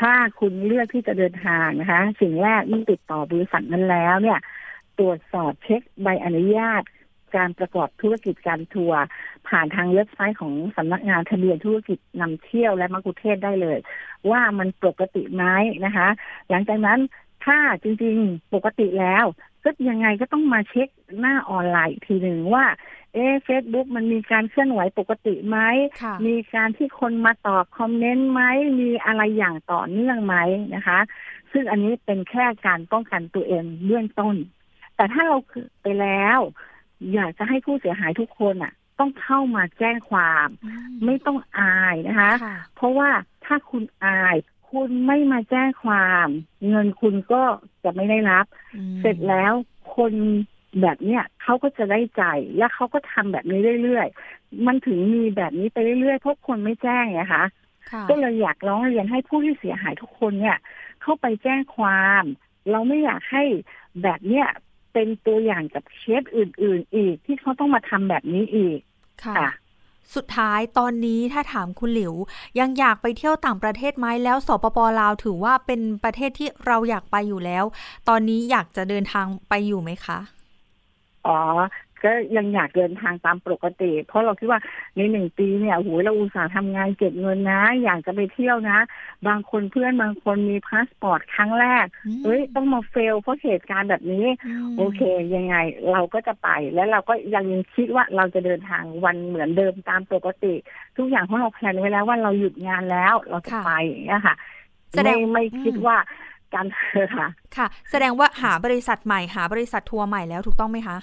[0.00, 4.38] ถ้าคุณเลือกที่จะเดินทางนะคะ สิ่งแรกเมื่อติดต่อบริษัทนั้นแล้วเนี่ย
[4.98, 6.82] ตรวจสอบเช็คใบอนุญาต
[7.36, 9.00] การประกอบธุรกิจการทัวร์
[9.48, 13.78] ผ่านทางเว็บไซต์ของสำนักงานทะเบียนธุรกิจนำเที่ยวและมัคคุเทศก์ได้เลย
[14.30, 15.44] ว่ามันปกติไหม
[15.84, 16.08] นะคะ
[16.50, 17.00] หลังจากนั้น
[17.44, 19.24] ถ้าจริงๆปกติแล้ว
[19.64, 20.88] ก็ยังไงก็ต้องมาเช็ค
[21.20, 22.64] หน้าออนไลน์ทีหนึ่งว่า
[23.14, 25.58] เอ๊ะเฟซบุ๊กมันมีการเคลื่อนไหวปกติไหม
[26.26, 28.42] มีการที่คนมาตอบคอมเมนต์ไหม
[28.80, 30.36] มีอะไรอย่างต่อเนื่องไหม
[30.74, 30.98] นะคะ
[31.52, 34.34] ซึ่งอันนี้เป็นแค่การป้องกันตัวเองเบื้องต้น
[34.96, 35.36] แต่ถ้าเรา
[35.82, 36.40] ไปแล้ว
[37.14, 40.48] อยากจะให้ผู้เสียหายทุกคนอะ ต้องเข้ามาแจ้งความ
[41.04, 42.32] ไม่ต้องอายนะคะ
[42.76, 43.10] เพราะว่า
[43.44, 44.36] ถ้าคุณอาย
[44.70, 46.28] คุณไม่มาแจ้งความ
[46.68, 47.42] เงินคุณก็
[47.84, 48.46] จะไม่ได้รับ
[49.00, 49.52] เสร็จแล้ว
[49.96, 50.12] คน
[50.82, 52.22] แบบเนี้ยเขาก็จะได้ใจ
[52.56, 57.44] และเขาก็ทำแบบนี้เรื่อยๆ มันถึงมีแบบนี้ไปเรื่อยๆเพราะคนไม่แจ้งไงคะ
[58.08, 60.58] ก็เลยอยากร้องเรียนให้ผู้ที่เสียหายทุกคนเนี่ย
[61.02, 62.24] เข้าไปแจ้งความ
[62.70, 63.44] เราไม่อยากให้
[64.02, 64.46] แบบเนี้ย
[64.98, 68.78] เป็นตัวอย่างกับเคสอื่น ๆ อีกที่เขาต้องมาทำแบบนี้อีก
[69.24, 69.48] ค่ะ
[70.14, 72.14] สุดท้ายตอนนี้ถ้าถามคุณหลิว
[72.58, 77.64] ยังอยากไปเที่ยวต่างประเทศไหมแล้วสปปลาวถือว่าเป็นประเทศที่เราอยากไปอยู่แล้ว
[78.08, 80.18] ตอนนี้อยากจะเดินทางไปอยู่ไหมคะ
[81.26, 81.38] อ๋อ
[82.06, 84.60] ก็ยังอยากเดินทางตามปกติ เพราะเราคิดว่า
[84.96, 88.78] ในหนึ่งปีเนี่ยโหเราอุตส่าห์ทำงานเก็บเงินนะ อยากจะไปเที่ยวนะ
[89.28, 91.86] บางคนเพื่อนบางคนมีพาสปอร์ตครั้งแรก
[92.24, 94.26] เฮ้ยต้องมา fail เพราะเหตุการณ์แบบนี้
[94.78, 95.00] โอเค
[95.34, 95.56] ยังไง
[95.92, 100.54] เราก็จะไปแล้วเราก็ยังยังคิดว่าเราจะเดินทางวันเหมือนเดิมตามปกติ
[100.96, 104.34] ทุกอย่างเพราะเรา plan ไว้แล้วว่าเราหยุดงานแล้วเราจะไปอย่างเงี้ยค่ะ
[104.92, 105.96] แสดงไม่คิดว่า
[106.54, 110.96] การเธอค่ะ ค่ะ แสดงว่าหาบริษัทใหม่หาบริษัททัวร์ใหม่แล้วถูกต้องไหมคะ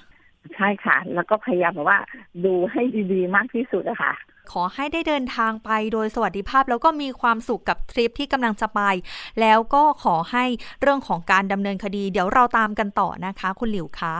[0.55, 1.99] ใช่ค่ะ แล้วก็พยายามแบบว่า
[2.45, 4.13] ดูให้ดีๆ มากที่สุดนะคะ
[4.51, 8.81] ขอให้ได้เดินทางไปโดยสวัสดิภาพ แล้วก็มีความสุขกับทริปที่กำลังจะไป
[9.41, 10.45] แล้วก็ขอให้
[10.81, 14.15] เรื่องของการดำเนินคดี เดี๋ยวเราตามกันต่อนะคะ คุณหลิวคะ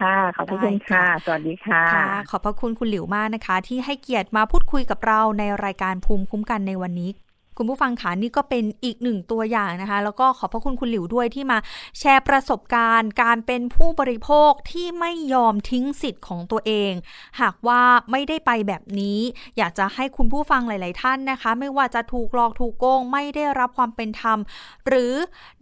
[0.00, 7.10] ค่ะ ขอบคุณค่ะ สวัสดีค่ะค่ะ ขอบพระคุณคุณหลิวมากนะคะ ที่ให้เกียรติมาพูดคุยกับเราในรายการภูมิคุ้มกันในวันนี้
[7.56, 11.58] คุณผู้ฟังขานี่ก็เป็นอีกหนึ่งตัวอย่างนะคะ แล้วก็ขอบพระคุณคุณหลิวด้วยที่มา
[11.98, 16.92] แชร์ประสบการณ์ การเป็นผู้บริโภคที่ไม่ยอมทิ้งสิทธิ์ของตัวเอง
[17.40, 19.18] หากว่าไม่ได้ไปแบบนี้
[19.56, 24.38] อยากจะให้คุณผู้ฟังหลาย ๆ ท่านนะคะ ไม่ว่าจะถูกหลอกถูกโกงไม่ได้รับความเป็นธรรม
[24.86, 25.12] หรือ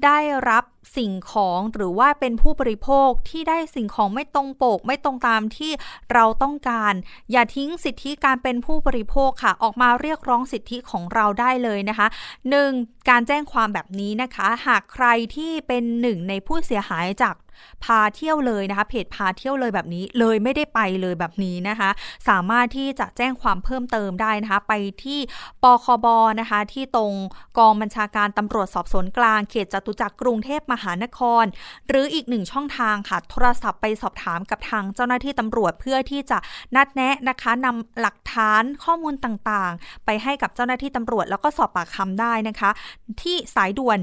[0.05, 0.65] ได้รับ
[0.97, 5.73] สิ่งของหรือว่าเป็นผู้บริโภคที่ได้สิ่งของไม่ตรงปก ไม่ตรงตามที่
[6.13, 6.95] เราต้องการ
[7.31, 12.07] อย่าทิ้งสิทธิการเป็นผู้บริโภคค่ะ ออกมาเรียกร้องสิทธิของเราได้เลยนะคะ
[12.59, 13.09] 1.
[13.09, 17.35] การแจ้งความแบบนี้นะคะ หากใครที่เป็นหนึ่งในผู้เสียหายจาก
[17.85, 21.91] พาเที่ยวเลยนะคะ เพจพาเที่ยวเลยแบบนี้เลยไม่ได้ไปเลยแบบนี้นะคะ
[22.29, 24.73] สามารถที่จะแจ้งความเพิ่มเติมได้นะคะ ไป
[25.05, 25.19] ที่
[25.63, 26.07] ปคบ
[26.41, 27.13] นะคะ ที่ตรง
[27.59, 31.45] กองบัญชาการตำรวจสอบสวนกลางเขตจตุจักรกรุงเทพมหานคร
[31.89, 36.39] หรืออีกหนึ่งช่องทางค่ะ โทรศัพท์ไปสอบถามกับทางเจ้าหน้าที่ตำรวจเพื่อที่จะ
[36.77, 42.71] นัดแนะนะคะนำหลักฐานข้อมูลต่างๆ ไปให้กับเจ้าหน้าที่ตำรวจ แล้วก็สอบปากคำได้นะคะ
[43.23, 43.99] ที่สายด่วน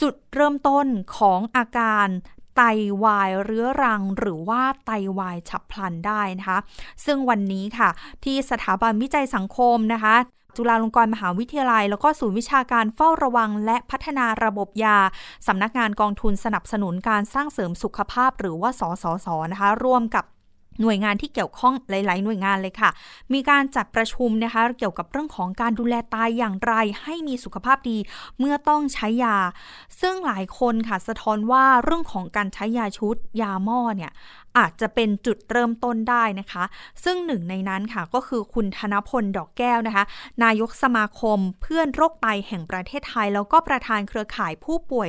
[0.00, 2.08] จุดเริ่มต้นของอาการ
[2.56, 2.62] ไต
[3.04, 6.58] วายเรื้อรังหรือว่าไตวายฉับพลันได้นะคะ
[7.04, 7.90] ซึ่งวันนี้ค่ะ
[8.24, 10.16] ที่สถาบันวิจัยสังคมนะคะ
[10.56, 14.98] จุฬาลงกรณ์มหาวิทยาลัย แล้วก็ศูนย์วิชาการเฝ้าระวัง และพัฒนาระบบยา
[15.46, 20.24] สำนักงานกองทุนสนับสนุนการสร้างเสริมสุขภาพ หรือว่าสสสนะคะร่วมกับ
[20.80, 22.90] หน่วยงานที่เกี่ยวข้องหลาย ๆ หน่วยงานเลยค่ะ
[23.32, 27.98] มีการจัดประชุมนะคะ เกี่ยวกับเรื่องของการดูแลตายอย่างไร ให้มีสุขภาพดี
[28.38, 29.36] เมื่อต้องใช้ยา
[30.00, 34.12] ซึ่งหลายคนค่ะสะท้อนว่าเรื่องของการใช้ยาชุดยาหม้อเนี่ย
[34.58, 36.64] อาจจะเป็นจุดเริ่มต้นได้นะคะ
[37.04, 40.04] ซึ่งหนึ่งในนั้นค่ะก็คือคุณธนพลดอกแก้วนะคะ
[40.44, 45.08] นายกสมาคมเพื่อนโรคไตแห่งประเทศไทย แล้วก็ประธานเครือข่ายผู้ป่วย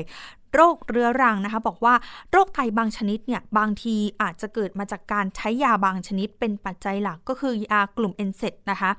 [0.56, 1.96] โรคเรื้อรังนะคะ บอกว่า
[2.32, 8.92] โรคไตบางชนิดเนี่ยบางทีอาจจะเกิดมาจากการใช้ยาบางชนิดเป็นปัจจัยหลักก็คือยากลุ่มเอนเซตนะคะ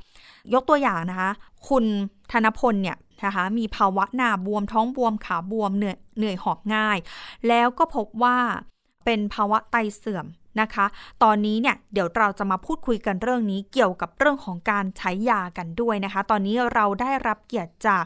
[0.54, 1.30] ยกตัวอย่างนะคะ
[1.68, 1.84] คุณ
[2.32, 6.98] ธนพลเนี่ยนะคะมีภาวะหน้าบวมท้องบวมขาบวมเหนื่อยเหนื่อยหอบง่าย
[7.48, 8.38] แล้วก็พบว่า
[9.04, 10.26] เป็นภาวะไตเสื่อม
[10.60, 10.86] นะคะ
[11.22, 18.04] ตอนนี้เนี่ยเดี๋ยวเราจะมาพูดคุยกันเรื่องนี้เกี่ยวกับเรื่องของการใช้ยากันด้วยนะคะ ตอนนี้เราได้รับเกียรติจาก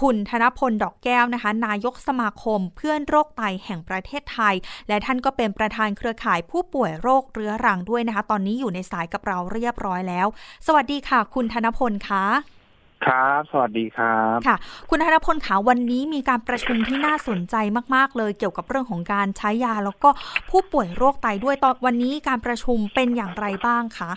[0.00, 4.54] คุณธนพลดอกแก้วนะคะ นายกสมาคมเพื่อนโรคไตแห่งประเทศไทย
[4.88, 10.26] และท่านก็เป็นประธานเครือข่ายผู้ป่วยโรคเรื้อรังด้วยนะคะ ตอนนี้อยู่ในสายกับเราเรียบร้อยแล้ว
[10.66, 12.55] สวัสดีค่ะ คุณธนพลคะ
[13.04, 14.56] ครับ สวัสดีครับ ค่ะ
[14.90, 17.54] คุณธนพลขาวันนี้มีการประชุมที่น่าสนใจ
[17.94, 20.10] มากๆ เลยเกี่ยวกับเรื่องของการใช้ยา แล้วก็
[20.50, 24.12] ผู้ป่วยโรคไตด้วยตอนวันนี้การประชุมเป็นอย่างไรบ้างคะ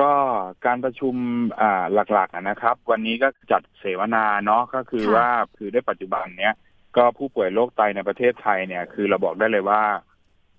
[0.00, 0.12] ก็
[0.66, 1.14] การประชุม
[1.60, 6.54] อ่าหลักๆนะครับ วันนี้ก็จัดเสวนาเนาะก็คือว่าคือได้ปัจจุบันเนี้ย
[6.96, 9.82] ก็ผู้ป่วยโรคไตในประเทศไทยเนี่ย คือเราบอกได้เลยว่า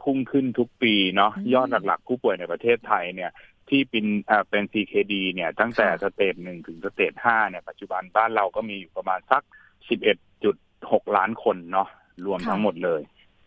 [0.04, 3.32] พุ่งขึ้นทุกปีเนาะยอดหลักๆ ผู้ป่วยในประเทศไทยเนี่ย
[3.70, 9.44] ที่เป็นอ่าเป็น CKD เนี่ยตั้งแต่ stage หนึ่งถึง stage ห้าเนี่ยปัจจุบันบ้านเราก็มีอยู่ประมาณสัก
[9.90, 10.56] สิบเอ็ดจุด
[10.92, 11.88] หกล้านคนเนาะ
[12.26, 13.02] รวมทั้งหมดเลย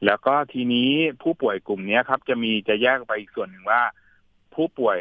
[0.06, 0.90] แล้วก็ทีนี้
[1.22, 3.82] ผู้ป่วยกลุ่มนี้ครับ จะมีจะแยกไปอีกส่วนหนึ่งว่า
[4.54, 4.98] ผู้ป่วย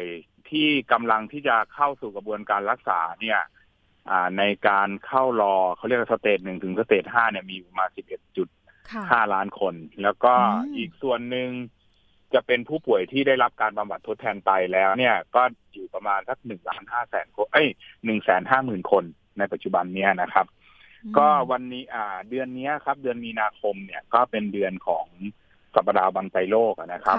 [0.50, 3.40] ที่กำลังที่จะเข้าสู่กระบวนการรักษาเนี่ย
[4.38, 8.48] ในการเข้ารอเขาเรียก stage หนึ่งถึง stage ห้าเนี่ยมีประมาณสิบเอ็ดจุด
[9.10, 10.32] ห้าล้านคน แล้วก็
[10.76, 11.48] อีกส่วนหนึ่ง
[12.34, 15.42] จะเป็นผู้ป่วยที่ได้รับการบำบัดทดแทนไตแล้วเนี่ยก็
[15.72, 17.68] อยู่ประมาณสักหนึ่งล้านห้าแสนคนเอ้ย
[18.04, 19.04] หนึ่งแสนห้าหมื่นคน
[19.38, 20.46] ในปัจจุบันเนี้ยนะครับ
[21.18, 25.06] ก็วันนี้อ่าเดือนนี้ครับ เดือนมีนาคมเนี่ยก็เป็นเดือนของ
[25.74, 27.18] สัปดาห์วันไตโลกนะครับ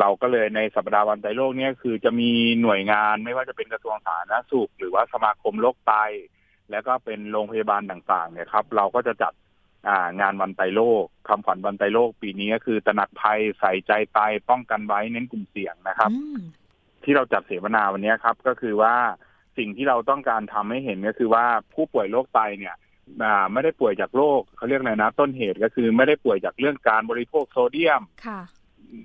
[0.00, 2.30] เราก็เลยในสัปดาห์วันไตโลกเนี่ยคือจะมี
[2.62, 5.94] หน่วยงานไม่ว่าจะเป็นกระทรวงสาธารณสุข หรือว่าสมาคมโรคไต
[6.70, 9.32] แล้วก็เป็นโรงพยาบาลต่างๆเนี่ยครับ เราก็จะจัด
[10.20, 14.18] งานวันไตโลกคำขวัญวันไตโลกปีนี้ก็คือตระหนักภัยใส่ใจไต
[14.50, 16.10] ป้องกันไว้เน้นกลุ่มเสี่ยงนะครับ
[17.04, 18.94] ที่เราจัดเสวนาวันนี้ครับ ก็คือว่า
[19.58, 21.44] สิ่งที่เราต้องการทำให้เห็นก็คือว่า
[21.74, 22.74] ผู้ป่วยโรคไตเนี่ย
[23.52, 28.02] ไม่ได้ป่วยจากโรคเขาเรียกอะไรนะ ต้นเหตุก็คือไม่ได้ป่วยจากเรื่องการบริโภคโซเดียม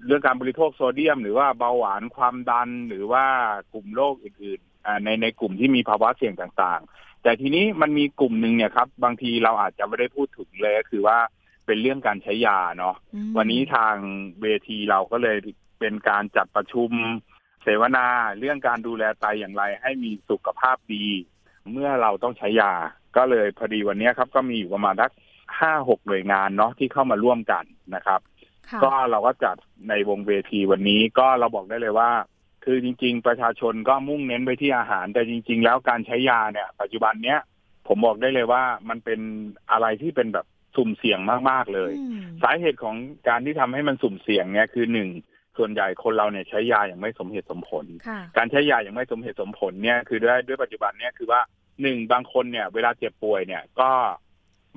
[0.05, 3.25] เรื่องการบริโภคโซเดียม หรือว่าเบาหวานความดันหรือว่า
[3.73, 4.68] กลุ่มโรคอื่นๆ
[5.03, 6.81] ในในกลุ่มที่มีภาวะเสี่ยงต่าง
[7.23, 11.17] แต่ทีนี้มันมีกลุ่มหนึ่งเนี่ยครับ บางทีเราอาจจะไม่ได้พูดถึงเลยก็คือว่า
[11.65, 12.95] เป็นเรื่องการใช้ยาเนาะ
[13.37, 13.95] วันนี้ทาง
[14.41, 15.37] เวทีเราก็เลย
[15.79, 16.91] เป็นการจัดประชุม
[17.63, 18.05] เสวนา
[18.39, 21.05] เรื่องการดูแลไตอย่างไร ให้มีสุขภาพดี
[21.71, 22.73] เมื่อเราต้องใช้ยา
[23.17, 25.11] ก็เลยพอดีวันนี้ครับ ก็มีอยู่ประมาณทัก
[25.59, 27.63] ห้าหกหน่วยงานเนาะที่เข้ามาร่วมกัน
[27.95, 28.19] นะครับ
[28.83, 29.55] ก็เราก็จัด
[29.89, 32.11] ในวงเวทีวันนี้ก็เราบอกได้เลยว่า
[32.71, 37.39] คือจริง ๆ ประชาชนก็มุ่งเน้นไปที่อาหาร แต่จริง ๆ แล้วการใช้ยาเนี่ย ปัจจุบันเนี้ย
[37.87, 39.19] ผมบอกได้เลยว่ามันเป็น
[39.71, 41.91] อะไรที่เป็นแบบสุ่มเสี่ยงมากๆเลย
[42.43, 42.95] สาเหตุของ
[43.27, 45.09] การที่ทำให้มันสุ่มเสี่ยงเนี่ยคือหนึ่ง
[45.57, 47.85] ส่วนใหญ่คนเราเนี่ยใช้ยาอย่างไม่สมเหตุสมผล
[48.37, 51.41] การใช้ยาอย่างไม่สมเหตุสมผลเนี่ยคือด้วยด้วยปัจจุบันเนี่ยคือว่า
[51.81, 53.91] หนึ่งบางคนเนี่ย เวลาเจ็บป่วยเนี่ยก็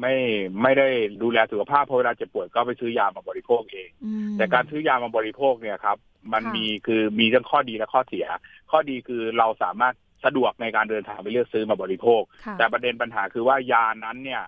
[0.01, 0.15] ไม่
[0.63, 0.89] ไม่ได้
[1.23, 3.91] ดูแลสุขภาพพอเวลาเจ็บป่วยก็ไปซื้อยามาบริโภคเอง
[4.39, 5.99] แต่การซื้อยามาบริโภคเนี่ยครับ
[6.33, 8.27] มันมีคือมีทั้งข้อดีและข้อเสีย
[8.71, 12.23] ข้อดีคือเราสามารถสะดวกในการเดินทางไปเลือกซื้อมาบริโภค
[12.59, 14.43] แต่ประเด็นปัญหาคือว่ายานั้นเนี่ย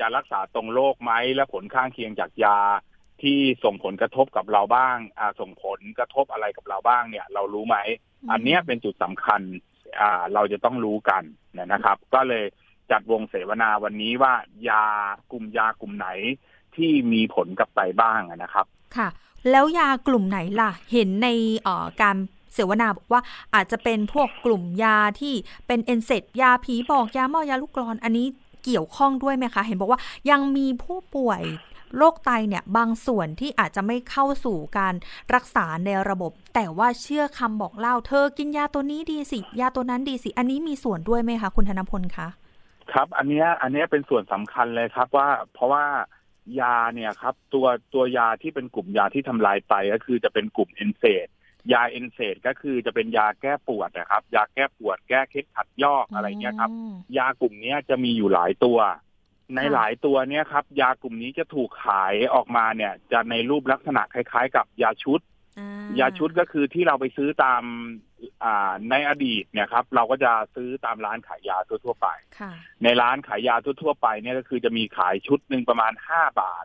[0.00, 2.58] จะรักษาตรงโรคไหมและผลข้างเคียงจากยา
[3.22, 7.76] ที่ส่งผลกระทบกับเราบ้างอ่าส่งผลกระทบอะไรกับเราบ้างเนี่ย เรารู้ไหม
[8.30, 9.40] อันนี้เป็นจุดสำคัญ
[10.00, 11.22] อ่าเราจะต้องรู้กัน
[11.72, 12.44] นะครับ ก็เลย
[12.90, 14.34] จัดวงเสวนาวันนี้ว่า
[14.68, 14.86] ยา
[15.32, 16.08] กลุ่มยากลุ่มไหน
[16.76, 18.66] ที่มีผลกับไตบ้างนะครับ
[18.96, 19.08] ค่ะ
[19.50, 21.28] แล้วยากลุ่มไหนล่ะ เห็นใน
[22.02, 22.16] การ
[22.54, 23.20] เสวนาบอกว่า
[23.54, 25.34] อาจจะเป็นพวกกลุ่มยาที่
[25.66, 28.26] เป็นเอนเซตยาผีบอกยาหม้อยาลูกกรอนอันนี้
[28.64, 30.00] เกี่ยวข้องด้วยไหมคะ เห็นบอกว่า
[30.30, 31.42] ยังมีผู้ป่วย
[31.96, 34.94] โรคไตเนี่ยบางส่วนที่อาจจะไม่เข้าสู่การ
[35.34, 42.28] รักษาในระบบ แต่ว่าเชื่อคำบอกเล่าเธอกินยาตัวนี้ดีสิ ยาตัวนั้นดีสิ อันนี้มีส่วนด้วยไหมคะ คุณธนพลคะ
[42.92, 45.84] ครับ อันนี้อันนี้เป็นส่วนสำคัญเลยครับว่าเพราะว่า
[46.60, 51.28] ยาเนี่ยครับ ตัวตัวยาที่เป็นกลุ่มยาที่ทำลายไตก็คือจะเป็นกลุ่มเอนเซด
[51.72, 56.70] ยาเอนเซดก็คือจะเป็นยาแก้ปวดนะครับ ยาแก้ปวด แก้เคล็ดขัดยอกอะไรเงี้ยครับ
[57.18, 58.78] ยากลุ่มนี้จะมีอยู่หลายตัว
[59.56, 65.20] ในหลายตัวเนี้ยครับ ยากลุ่มนี้จะถูกขายออกมาเนี่ย จะในรูปลักษณะคล้าย ๆ กับยาชุด
[66.00, 67.62] ยาชุดก็คือที่เราไปซื้อตาม
[68.90, 72.08] ในอดีตเนี่ยครับ เราก็จะซื้อตามร้านขายยาทั่วๆไป
[72.82, 76.64] ในร้านขายยาทั่วๆไปเนี่ยก็คือจะมีขายชุดหนึ่งประมาณห้าบาท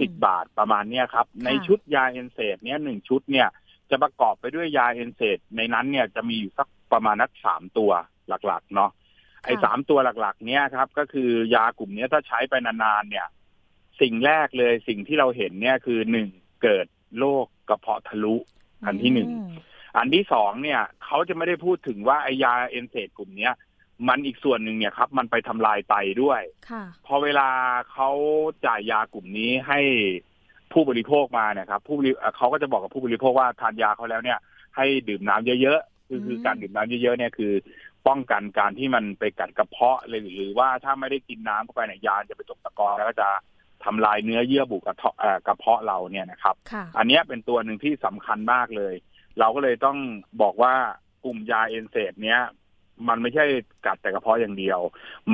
[0.00, 3.48] สิบบาทประมาณเนี้ยครับ ในชุดยา NSAID เนี่ยหนึ่งชุดเนี่ย
[3.90, 7.90] จะประกอบไปด้วยยา NSAID ในนั้นเนี่ยจะมีอยู่สักประมาณสักสามตัว
[8.28, 8.90] หลักๆ เนาะ
[9.44, 13.26] ไอ้สามตัวหลักๆ เนี่ยครับ ก็คือยากลุ่มนี้ถ้าใช้ไปนานๆเนี่ย
[14.00, 16.28] สิ่งแรกเลยสิ่งที่เราเห็นเนี่ยคือหนึ่ง
[16.62, 16.86] เกิด
[17.18, 18.34] โรคกระเพาะทะลุ
[18.86, 19.30] อันที่หนึ่ง
[19.96, 23.54] อันที่สองเนี่ยเขาจะไม่ได้พูดถึงว่าไอ้ยา NSAID กลุ่มเนี้ย
[24.08, 26.40] มันอีกส่วนหนึ่งเนี่ยครับ มันไปทำลายไตด้วย
[27.06, 27.48] พอเวลา
[27.92, 28.10] เขา
[28.66, 29.80] จ่ายยากลุ่มนี้ให้
[30.72, 34.38] ผู้บริโภคมาเนี่ยครับ ผู้บริเขาก็จะบอกกับผู้บริโภคว่าทานยาเขาแล้วเนี่ย
[34.76, 37.52] ให้ดื่มน้ำเยอะๆคือคือการดื่มน้ำเยอะๆเนี่ยคือ
[38.06, 43.28] ป้องกันการที่มันไปกัดกระเพาะเลยหรือว่าถ้าไม่ได้กินน้ำเข้าไปเนี่ยยาจะไปตกตะกอนแล้วก็จะ
[43.84, 44.94] ทำลายเนื้อเยื่อบุกระ
[45.46, 46.54] กระเพาะเราเนี่ยนะครับ
[46.98, 48.94] อันนี้เป็นตัวหนึ่งที่สำคัญมากเลย
[49.38, 49.98] เราก็เลยต้อง
[50.42, 50.74] บอกว่า
[51.24, 52.40] กลุ่มยาเอนเซดเนี้ย
[53.08, 53.44] มันไม่ใช่
[53.86, 54.80] กัดแต่กระเพาะอย่างเดียว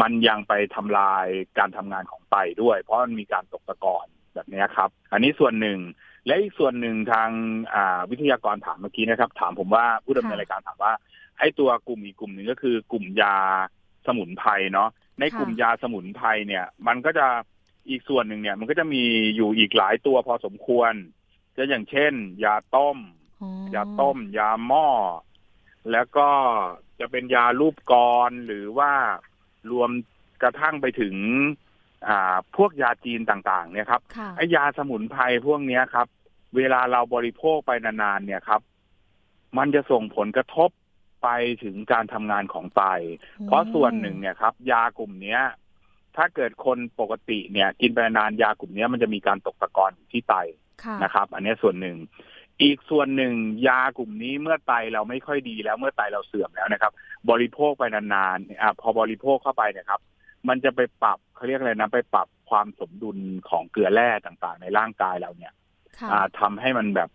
[0.00, 1.26] มันยังไปทำลาย
[1.58, 5.78] การทำงานของไตด้วย เพราะมันมีการตกตะกอนแบบนี้ครับ อันนี้ส่วนหนึ่ง
[6.26, 7.30] และอีกส่วนหนึ่งทาง
[8.10, 10.92] วิทยากรถามเมื่อกี้นะครับ ถามผมว่าผู้ดำเนินรายการถามว่า
[11.38, 13.36] ไอ้ตัวกลุ่มอีกกลุ่มหนึ่งก็คือกลุ่มยา
[14.06, 14.88] สมุนไพรเนาะ
[15.20, 17.26] ในกลุ่มยาสมุนไพรเนี่ย มันก็จะ
[17.88, 19.04] อีกส่วนหนึ่งเนี่ย มันก็จะมี
[19.36, 20.92] อยู่อีกหลายตัวพอสมควร
[21.56, 22.12] จะอย่างเช่น
[22.44, 22.98] ยาต้ม
[23.74, 24.88] ยาต้ม ยาหม้อ
[25.92, 26.28] แล้วก็
[27.00, 27.94] จะเป็นยาลูปก
[28.28, 28.92] รหรือว่า
[29.70, 29.90] รวม
[30.42, 31.16] กระทั่งไปถึง
[32.08, 34.02] อ่า พวกยาจีนต่างๆ เนี่ยครับ
[34.36, 36.06] ไอ้ยาสมุนไพรพวกเนี้ยครับ
[36.56, 38.60] เวลาเราบริโภคไปนานๆเนี่ยครับ
[39.58, 40.70] มันจะส่งผลกระทบ
[41.22, 41.28] ไป
[41.64, 42.82] ถึงการทำงานของไต
[43.46, 45.42] เพราะส่วนหนึ่งเนี่ยครับ ยากลุ่มเนี้ย
[46.16, 50.34] ถ้าเกิดคนปกติเนี่ย กินไปนานยากลุ่มนี้มันจะมีการตกตะกอนที่ไต
[51.02, 51.96] นะครับ อันนี้ส่วนหนึ่ง
[52.62, 53.32] อีกส่วนหนึ่ง
[53.68, 56.92] ยากลุ่มนี้เมื่อไตเราไม่ค่อยดีแล้วเมื่อไตเราเสื่อมแล้วนะครับ
[57.30, 60.00] บริโภคไปนานๆอ่าพอบริโภคเข้าไปเนี่ยครับ
[60.48, 65.52] มันจะไปปรับเขาเรียกอะไรนะไปปรับความสมดุลของเกลือแร่ต่างๆ ในร่างกายเราเนี่ย
[66.40, 67.10] ทำให้มันแบบ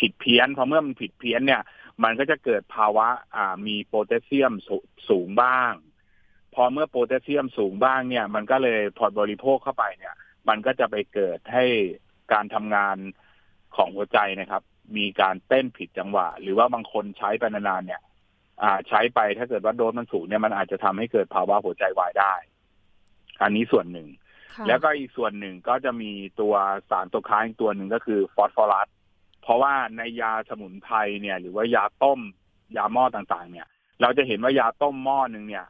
[0.00, 1.62] ผิดเพี้ยนพอเมื่อมันผิดเพี้ยนเนี่ย
[2.04, 4.52] มันก็จะเกิดภาวะอ่ามีโพแทสเซียม
[5.08, 5.72] สูงบ้าง
[6.54, 10.14] พอเมื่อโพแทสเซียมสูงบ้างเนี่ย มันก็เลยพอบริโภคเข้าไปเนี่ย
[10.48, 11.64] มันก็จะไปเกิดให้
[12.32, 12.96] การทำงาน
[13.76, 14.62] ของหัวใจนะครับ
[14.96, 18.02] มีการเต้นผิดจังหวะ หรือว่าบางคนใช้ไปนานๆเนี่ย
[18.62, 22.34] อ่าใช้ไปถ้าเกิดว่าโดสมันสูงเนี่ยมันอาจจะทำให้เกิดภาวะหัวใจวายได้
[23.42, 24.08] อันนี้ส่วนหนึ่ง
[24.68, 26.54] แล้วก็อีกส่วนหนึ่งก็จะมีตัว
[26.90, 28.88] สารตัวค้างตัวหนึ่งก็คือฟอสฟอรัส
[29.42, 32.20] เพราะว่าในยาสมุนไพรเนี่ย หรือว่ายาต้ม
[32.76, 33.66] ยาหม้อต่างๆ เนี่ย
[34.00, 35.66] เราจะเห็นว่ายาต้มหม้อหนึ่งเนี่ย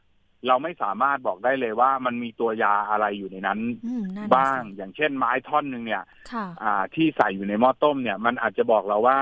[0.47, 3.61] เราไม่สามารถบอกได้เลยว่ามันมีตัวยาอะไรอยู่ในนั้น
[4.35, 6.05] บ้าง อย่างเช่นไม้ท่อนหนึ่งเนี่ย
[6.95, 9.19] ที่ใส่อยู่ในหม้อต้มเนี่ย มันอาจจะบอกเราว่า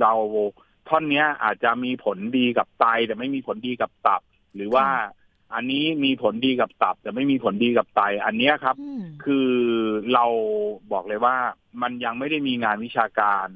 [0.00, 0.12] เรา
[0.88, 4.22] ท่อนเนี้ย อาจจะมีผลดีกับไตแต่ไม่มีผลดีกับตับ
[4.54, 4.86] หรือว่า
[5.54, 8.76] อันนี้มีผลดีกับตับ แต่ไม่มีผลดีกับไต อันนี้ครับ
[9.24, 9.50] คือ
[10.14, 10.24] เรา
[10.92, 11.36] บอกเลยว่า
[11.82, 13.48] มันยังไม่ได้มีงานวิชาการ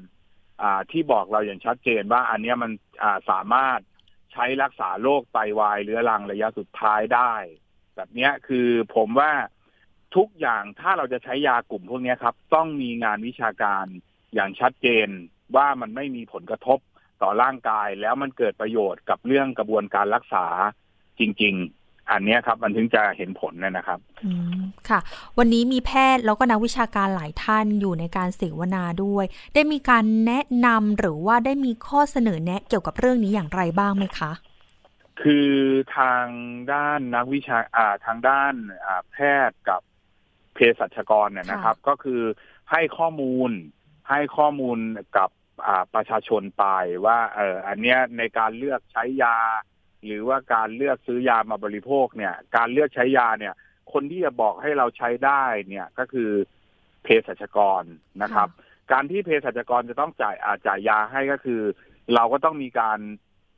[0.61, 2.71] อ่าที่บอกเราอย่างชัดเจนว่า อันนี้มัน
[3.03, 3.79] อ่าสามารถ
[4.31, 7.33] ใช้รักษาโรคไตวายเรื้อรังระยะสุดท้ายได้
[7.95, 9.31] แบบนี้คือผมว่า
[10.15, 13.85] ทุกอย่างถ้าเราจะใช้ยากลุ่มพวกนี้ครับ ต้องมีงานวิชาการ
[14.33, 15.07] อย่างชัดเจน
[15.55, 16.79] ว่ามันไม่มีผลกระทบ
[17.21, 20.45] ต่อร่างกายแล้วมันเกิดประโยชน์กับเรื่องกระบวนการรักษา
[21.19, 21.55] จริง
[22.11, 24.99] อันนี้ครับมันถึงจะเห็นผลนะครับอืมค่ะ
[25.37, 34.31] วันนี้มีแพทย์แล้วก็นักวิชาการหลายท่านอยู่ในการเสวนาด้วย ได้มีการแนะนำหรือว่าได้มีข้อเสนอแนะเกี่ยวกับเรื่องนี้อย่างไรบ้างไหมคะ
[35.21, 35.51] คือ
[35.97, 36.25] ทาง
[36.73, 38.53] ด้านนักวิชาอ่าทางด้าน
[38.85, 39.17] อ่าแพ
[39.49, 39.81] ทย์กับ
[40.53, 42.21] เภสัชกรเนี่ยนะครับ ก็คือ
[42.71, 43.51] ให้ข้อมูล
[44.09, 44.77] ให้ข้อมูล
[45.17, 45.29] กับ
[45.67, 46.65] อ่าประชาชนไป
[47.05, 49.37] ว่าเอออันเนี้ยในการเลือกใช้ยา
[50.05, 53.53] หรือว่าการเลือกซื้อยามาบริโภคเนี่ย การเลือกใช้ยาเนี่ย
[53.93, 56.29] คนที่จะบอกให้เราใช้ได้เนี่ยก็คือ
[57.03, 57.83] เภสัชกร
[58.21, 58.49] นะครับ
[58.91, 61.61] การที่เภสัชกรจะต้องจ่ายอาจ่ายยาให้ก็คือ
[62.13, 62.99] เราก็ต้องมีการ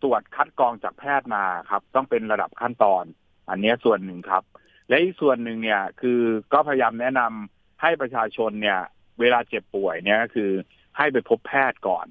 [0.04, 3.04] ตรวจคัดกรองจากแพทย์มาครับ ต้องเป็นระดับขั้นตอน
[3.50, 4.44] อันนี้ส่วนหนึ่งครับ
[4.90, 6.22] และอีกส่วนหนึ่งเนี่ยคือ
[6.54, 8.80] ก็พยายามแนะนำให้ประชาชนเนี่ย
[9.20, 10.52] เวลาเจ็บป่วยเนี่ยคือ
[10.98, 12.08] ให้ไปพบแพทย์ก่อน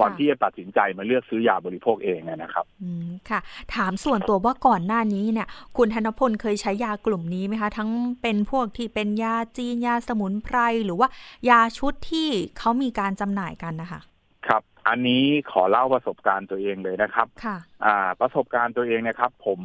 [0.00, 3.40] ก่อนที่จะตัดสินใจมาเลือกซื้อยาบริโภคเองนะครับอืมค่ะ
[3.74, 7.90] ถามส่วนตัวว่าก่อนหน้านี้เนี่ย คุณธนพลเคยใช้ยากลุ่มนี้ไหมคะ ทั้ง
[8.22, 11.08] เป็นพวกที่เป็นยาจีนยาสมุนไพรหรือว่า
[11.50, 14.00] ยาชุดที่เขามีการจำหน่ายกันนะคะ
[14.48, 19.60] ครับ อันนี้ขอเล่าประสบการณ์ตัวเองเลยนะครับ ค่ะ อ่า ประสบการณ์ตัวเองนะครับ ผม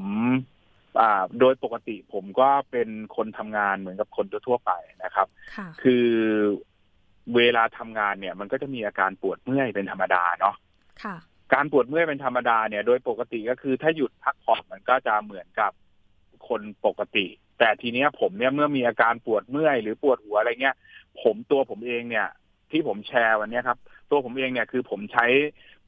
[1.01, 4.71] อ่าโดยปกติผมก็เป็นคนทำงานเหมือนกับคนทั่วๆไป
[5.03, 6.07] นะครับค่ะคือ
[7.35, 10.55] เวลาทำงานเนี่ย มันก็จะมีอาการปวดเมื่อยเป็นธรรมดาเนาะ
[11.03, 11.15] ค่ะ
[11.53, 15.71] การปวดเมื่อยเป็นธรรมดาเนี่ย โดยปกติก็คือถ้าหยุดพักผ่อนมันก็จะเหมือนกับ
[16.47, 17.25] คนปกติ
[17.59, 20.75] แต่ทีเนี้ยผมเนี่ยเมื่อมีอาการปวดเมื่อยหรือปวดหัวอะไรเงี้ย
[21.21, 22.27] ผมตัวผมเองเนี่ย
[22.71, 23.77] ที่ผมแชร์วันเนี้ยครับ
[24.11, 25.25] ตัวผมเองเนี่ยคือผมใช้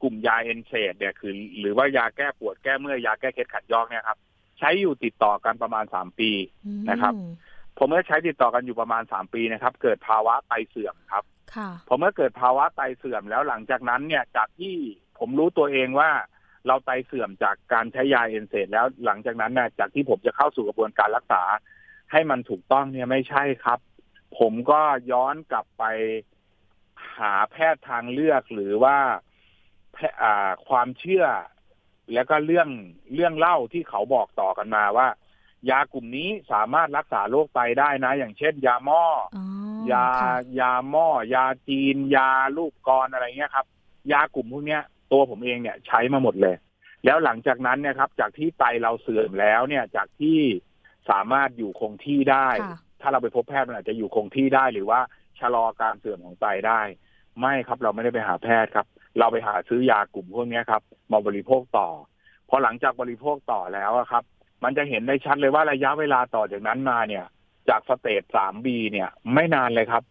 [0.02, 4.18] กลุ่มยาเอนเซดเนี่ยคือ หรือว่ายาแก้ปวดแก้เมื่อยยาแก้เคล็ดขัดยอกเนี่ยครับ
[4.58, 6.30] ใช้อยู่ติดต่อกันประมาณสามปี
[6.66, 7.14] อืมนะครับ
[7.78, 14.74] ผมเมื่อใช้ติดต่อกันอยู่ประมาณสามปีนะครับ เกิดภาวะไตเสื่อมครับค่ะพอเมื่อเกิดภาวะไตเสื่อมแล้วหลังจากนั้นเนี่ยจากที่
[15.18, 16.10] ผมรู้ตัวเองว่า
[16.66, 21.42] เราไตเสื่อมจากการใช้ยาเอนเซดแล้วหลังจากนั้นน่ะจากที่ผมจะเข้าสู่กระบวนการรักษา
[22.12, 23.78] ให้มันถูกต้องเนี่ยไม่ใช่ครับ
[24.38, 24.80] ผมก็
[25.12, 25.84] ย้อนกลับไป
[27.16, 28.96] หาแพทย์ทางเลือกหรือว่า
[29.92, 31.26] แพอ่าความเชื่อ
[32.14, 32.68] แล้วก็เรื่อง
[33.14, 35.08] เรื่องเล่าที่เขาบอกต่อกันมาว่า
[35.70, 39.02] ยากลุ่มนี้สามารถรักษาโรคไตได้นะ อย่างเช่น ยาหม้อ
[39.36, 39.42] อ๋
[39.88, 43.66] อยาค่ะยาหม้อ ยาจีน ยาลูกกรอนอะไรเงี้ยครับ
[44.12, 46.56] ยากลุ่มพวกเนี้ย ตัวผมเองเนี่ยใช้มาหมดเลย
[47.04, 50.38] แล้วหลังจากนั้นเนี่ยครับ จากที่ไตเราเสื่อมแล้วเนี่ย จากที่
[51.10, 55.00] สามารถอยู่คงที่ได้ค่ะถ้าเราไปพบแพทย์มันอาจจะอยู่คงที่ได้หรือว่า
[55.40, 56.80] ชะลอการเสื่อมของไตได้
[57.40, 58.86] ไม่ครับเราไม่ได้ไปหาแพทย์ครับ
[59.18, 61.88] เราไปหาซื้อยากลุ่มพวกเนี้ยครับมาบริโภคต่อ
[62.48, 64.24] พอหลังจากบริโภคต่อแล้วอะครับ
[64.64, 67.24] มันจะเห็นได้ชัดเลยว่าระยะเวลาต่อจากนั้นมาเนี่ย
[67.68, 70.02] จากสเตจสามบีเนี่ย ไม่นานเลยครับ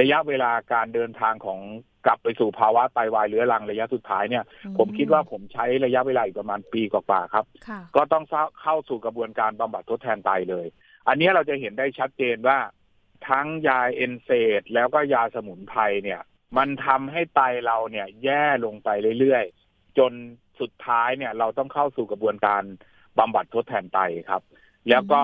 [0.00, 1.60] ระยะเวลาการเดินทางของ
[2.06, 8.24] กลับไปสู่ภาวะไตวายเรื้อรังระยะสุดท้ายเนี่ยอืผมคิดว่าผมใช้ระยะเวลาอีกประมาณปีกว่าๆครับค่ะก็ต้อง
[8.62, 10.66] เข้าสู่กระบวนการบำบัดทดแทนไตเลย
[11.08, 12.58] อันนี้เราจะเห็นได้ชัดเจนว่า
[13.28, 14.30] ทั้งยาเอนเซ
[14.60, 16.20] ดแล้วก็ยาสมุนไพรเนี่ย
[16.56, 18.88] มันทำให้ไตเราเนี่ยแย่ลงไป
[19.20, 20.12] เรื่อยๆ จน
[20.60, 22.62] สุดท้ายเนี่ย เราต้องเข้าสู่กระบวนการ
[23.18, 23.98] บำบัดทดแทนไต
[24.30, 24.42] ครับ
[24.90, 25.20] แล้วก็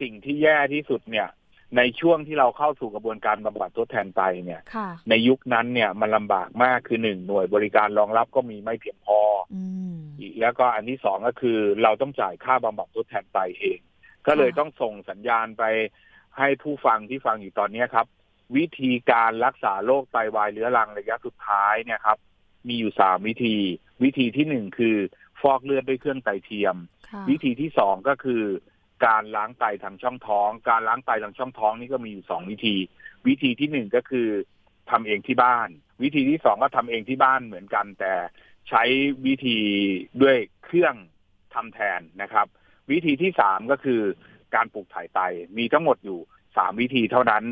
[0.00, 1.28] สิ่งที่แย่ที่สุดเนี่ย
[1.76, 9.20] ในช่วงที่เราเข้าสู่กระบวนการบำบัดทดแทนไตเนี่ยค่ะในยุคนั้นเนี่ยมันลำบากมากคือหนึ่งหน่วยบริการรองรับก็มีไม่เพียงพอ
[9.54, 9.62] อื
[9.94, 13.78] มอีกแล้วก็อันที่สองก็คือเราต้องจ่ายค่าบำบัดทดแทนไตเอง
[14.26, 15.64] ก็เลยค่ะต้องส่งสัญญาณไป
[16.38, 18.06] ให้ผู้ฟังที่ฟังอยู่ตอนนี้ครับ
[18.56, 22.18] วิธีการรักษาโรคไตวายเรื้อรังระยะสุดท้ายเนี่ยครับ
[22.68, 23.56] มีอยู่สามวิธี
[24.02, 24.96] วิธีที่หนึ่งคือ
[25.40, 26.99] ฟอกเลือดด้วยเครื่องไตเทียมค่ะ
[27.30, 28.42] วิธีที่สองก็คือ
[29.06, 32.76] การล้างไตทางช่องท้อง การล้างไตทางช่องท้องนี่ก็มีอยู่สองวิธี
[33.26, 34.28] วิธีที่หนึ่งก็คือ
[34.90, 35.68] ทำเองที่บ้าน
[36.02, 38.14] วิธีที่สองก็ทำเองที่บ้านเหมือนกัน แต่
[38.68, 38.82] ใช้
[39.26, 39.58] วิธี
[40.22, 40.94] ด้วยเครื่อง
[41.54, 42.46] ทำแทนนะครับ
[42.90, 44.00] วิธีที่สามก็คือ
[44.54, 45.20] การปลูกถ่ายไต
[45.58, 46.20] มีทั้งหมดอยู่
[46.56, 47.44] สามวิธีเท่านั้น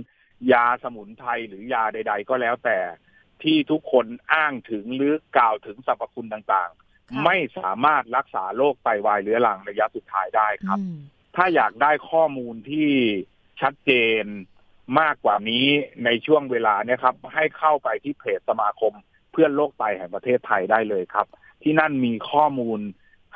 [0.53, 2.79] ยาสมุนไพรหรือยาใด ๆ ก็แล้วแต่
[3.43, 6.88] ที่ทุกคนอ้างถึงหรือกล่าวถึงสรรพคุณต่างๆ
[7.25, 10.99] ไม่สามารถรักษาโรคไตวายเรื้อรังระยะสุดท้ายได้ครับอืม
[11.37, 12.91] ถ้าอยากได้ข้อมูลที่
[13.61, 13.93] ชัดเจ
[14.23, 14.25] น
[15.01, 15.67] มากกว่านี้
[16.05, 18.93] ในช่วงเวลาเนี่ยครับ ให้เข้าไปที่เพจสมาคม
[19.33, 21.27] เพื่อนโรคไตแห่งประเทศไทยได้เลยครับ
[21.63, 22.81] ที่นั่นมีข้อมูล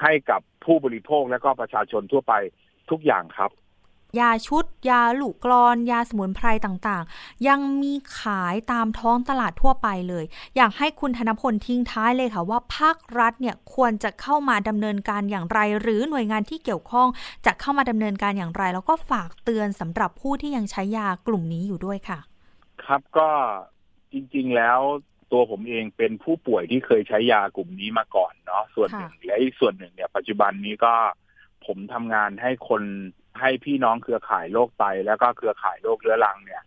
[0.03, 2.35] ให้กับผู้บริโภคและก็ประชาชนทั่วไป
[2.91, 3.51] ทุกอย่างครับ
[4.21, 10.25] ยาชุด ยาลูกกรอน ยาสมุนไพรต่างๆ ยังมีขายตามท้องตลาดทั่วไปเลย
[10.57, 17.09] อยากให้คุณธนพลทิ้งท้ายเลยค่ะว่าภาครัฐเนี่ยควรจะเข้ามาดำเนินการอย่างไร หรือหน่วยงานที่เกี่ยวข้อง
[17.47, 22.19] จะเข้ามาดำเนินการอย่างไร แล้วก็ฝากเตือนสำหรับผู้ที่ยังใช้ยากลุ่มนี้อยู่ด้วยค่ะ
[22.85, 23.29] ครับก็
[24.13, 24.81] จริง ๆ แล้ว
[25.33, 30.95] ตัวผมเองเป็นผู้ป่วยที่เคยใช้ยากลุ่มนี้มาก่อนเนาะส่วนหนึ่งและอีกส่วนหนึ่งเนี่ย ปัจจุบันนี้ก็
[31.67, 32.83] ผมทำงานให้คน
[33.41, 36.63] ให้พี่น้องเครือข่ายโรคไตแล้วก็เครือข่ายโรคเรื้อรังเนี่ย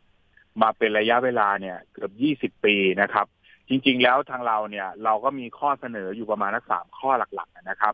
[0.61, 3.25] มาเป็นระยะเวลาเนี่ยเกือบยี่สิบปีนะครับ
[3.69, 7.93] จริง ๆ แล้วทางเราเนี่ย เราก็มีข้อเสนออยู่ประมาณสักสามข้อหลัก ๆ นะครับ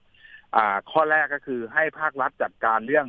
[0.56, 3.08] อ่า ข้อแรกก็คือให้ภาครัฐจัดการเรื่อง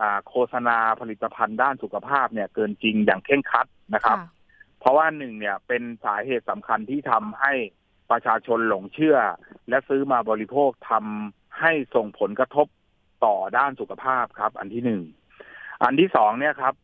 [0.00, 4.38] อ่าโฆษณาผลิตภัณฑ์ด้านสุขภาพเนี่ย เกินจริงอย่างเคร่งครัดนะครับค่ะ
[4.80, 7.52] เพราะว่าหนึ่งเนี่ยเป็นสาเหตุสำคัญที่ทำให้
[8.10, 9.18] ประชาชนหลงเชื่อ
[9.68, 12.66] และซื้อมาบริโภคทำให้ส่งผลกระทบ
[13.24, 15.02] ต่อด้านสุขภาพครับ อันที่หนึ่ง
[15.82, 16.74] อันที่สองเนี่ยครับ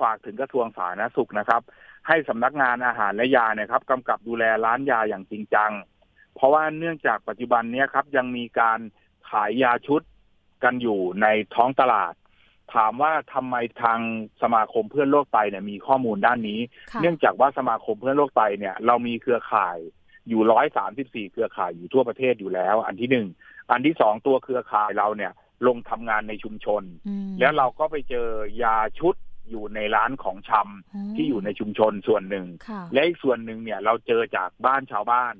[0.00, 1.62] ฝากถึงกระทรวงสาธารณสุขนะครับ
[2.08, 5.72] ให้สำนักงานอาหารและยาเนี่ยครับกำกับดูแลร้านยาอย่างจริงจัง
[6.34, 8.78] เพราะว่าเนื่องจากปัจจุบันเนี้ยครับ ยังมีการ
[9.30, 10.02] ขายยาชุด
[10.64, 12.14] กันอยู่ในท้องตลาด
[12.74, 14.00] ถามว่าทำไมทาง
[14.42, 16.60] สมาคมเพื่อนโรคไตเนี่ยมีข้อมูลด้านนี้
[16.92, 19.76] ค่ะเนื่องจากว่าสมาคมเพื่อนโรคไตเนี่ย เรามีเครือข่าย
[20.28, 23.26] อยู่ร้อยสามสิบสี่เครือข่ายอยู่ทั่วประเทศอยู่แล้ว อันที่หนึ่ง
[23.70, 25.32] อันที่สองตัวเครือข่ายเราเนี่ย
[25.66, 28.28] ลงทำงานในชุมชนอืมแล้วเราก็ไปเจอ
[28.62, 29.14] ยาชุด
[29.50, 35.34] อยู่ในร้านของชำที่อยู่ในชุมชนส่วนหนึ่งค่ะและอีกส่วนหนึ่งเนี่ย เราเจอจากบ้านชาวบ้าน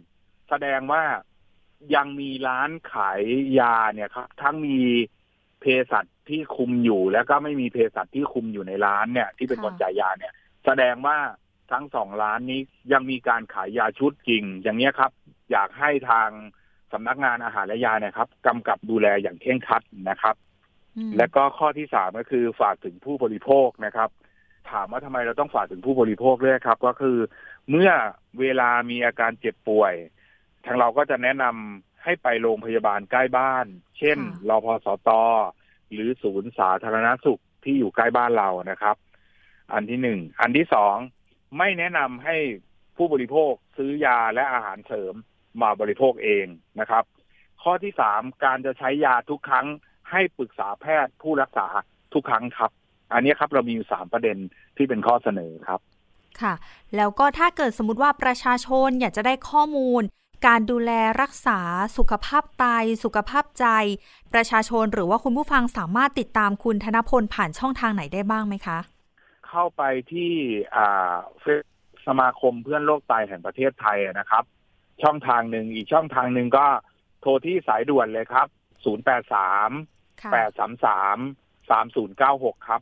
[0.48, 1.02] แสดงว่า
[1.94, 3.20] ยังมีร้านขาย
[3.60, 4.78] ยาเนี่ยครับ ทั้งมี
[5.60, 10.32] เภสัชที่คุมอยู่ แล้วก็ไม่มีเภสัชที่คุมอยู่ในร้านเนี่ย ที่เป็นค่ะคนจ่ายยาเนี่ย
[10.64, 11.18] แสดงว่า
[11.72, 12.60] ทั้งสองร้านนี้
[12.92, 15.12] ยังมีการขายยาชุดจริง อย่างเนี้ยครับ
[15.50, 16.28] อยากให้ทาง
[16.94, 20.34] สำนักงานอาหารและยาเนี่ยครับกำกับดูแลอย่างเคร่งครัดนะครับ
[20.96, 24.10] อืมและก็ข้อที่สามก็คือฝากถึงผู้บริโภคนะครับ
[24.70, 27.16] ถามว่าทำไมเราต้องฝากถึงผู้บริโภคด้วยครับ ก็คือ
[27.70, 27.90] เมื่อ
[28.40, 29.94] เวลามีอาการเจ็บป่วย
[30.64, 33.66] ทางเราก็จะแนะนำให้ไปโรงพยาบาลใกล้บ้าน
[33.98, 34.18] เช่น
[34.48, 35.10] รอพสต
[35.92, 38.96] หรือศูนย์สาธารณสุขที่อยู่ใกล้บ้านเรานะครับ
[39.72, 40.96] อันที่หนึ่งอันที่สอง
[41.58, 42.36] ไม่แนะนำให้
[42.96, 45.14] ผู้บริโภคซื้อยาและอาหารเสริม
[45.62, 46.46] มาบริโภคเอง
[46.80, 47.04] นะครับ
[47.62, 49.66] ข้อที่สามการจะใช้ยาทุกครั้ง
[50.10, 51.66] ให้ปรึกษาแพทย์ผู้รักษา
[52.14, 52.70] ทุกครั้งครับ
[53.12, 54.36] อันนี้ครับเรามีอยู่สามประเด็น
[54.76, 55.80] ที่เป็นข้อเสนอครับ
[56.40, 56.54] ค่ะ
[56.96, 60.02] แล้วก็ถ้าเกิดสมมติว่าประชาชนอยากจะได้ข้อมูล
[60.46, 60.92] การดูแล
[61.22, 61.58] รักษา
[61.96, 62.66] สุขภาพไต
[63.04, 63.66] สุขภาพใจ
[64.34, 68.78] ประชาชนหรือว่าคุณผู้ฟังสามารถติดตามคุณธนพลผ่านช่องทางไหนได้บ้างไหมคะ
[69.48, 69.82] เข้าไป
[70.12, 70.32] ที่
[70.76, 71.62] อ่าเฟซ
[72.06, 74.44] สมาคมเพื่อนโรคไตแห่งประเทศไทยนะครับ
[75.02, 76.66] ช่องทางหนึ่งอีกช่องทางหนึ่งก็
[77.20, 78.46] โทรที่สายด่วนเลยครับ
[79.54, 80.32] 083ค่ะ
[81.68, 82.80] 833 3096 ครับ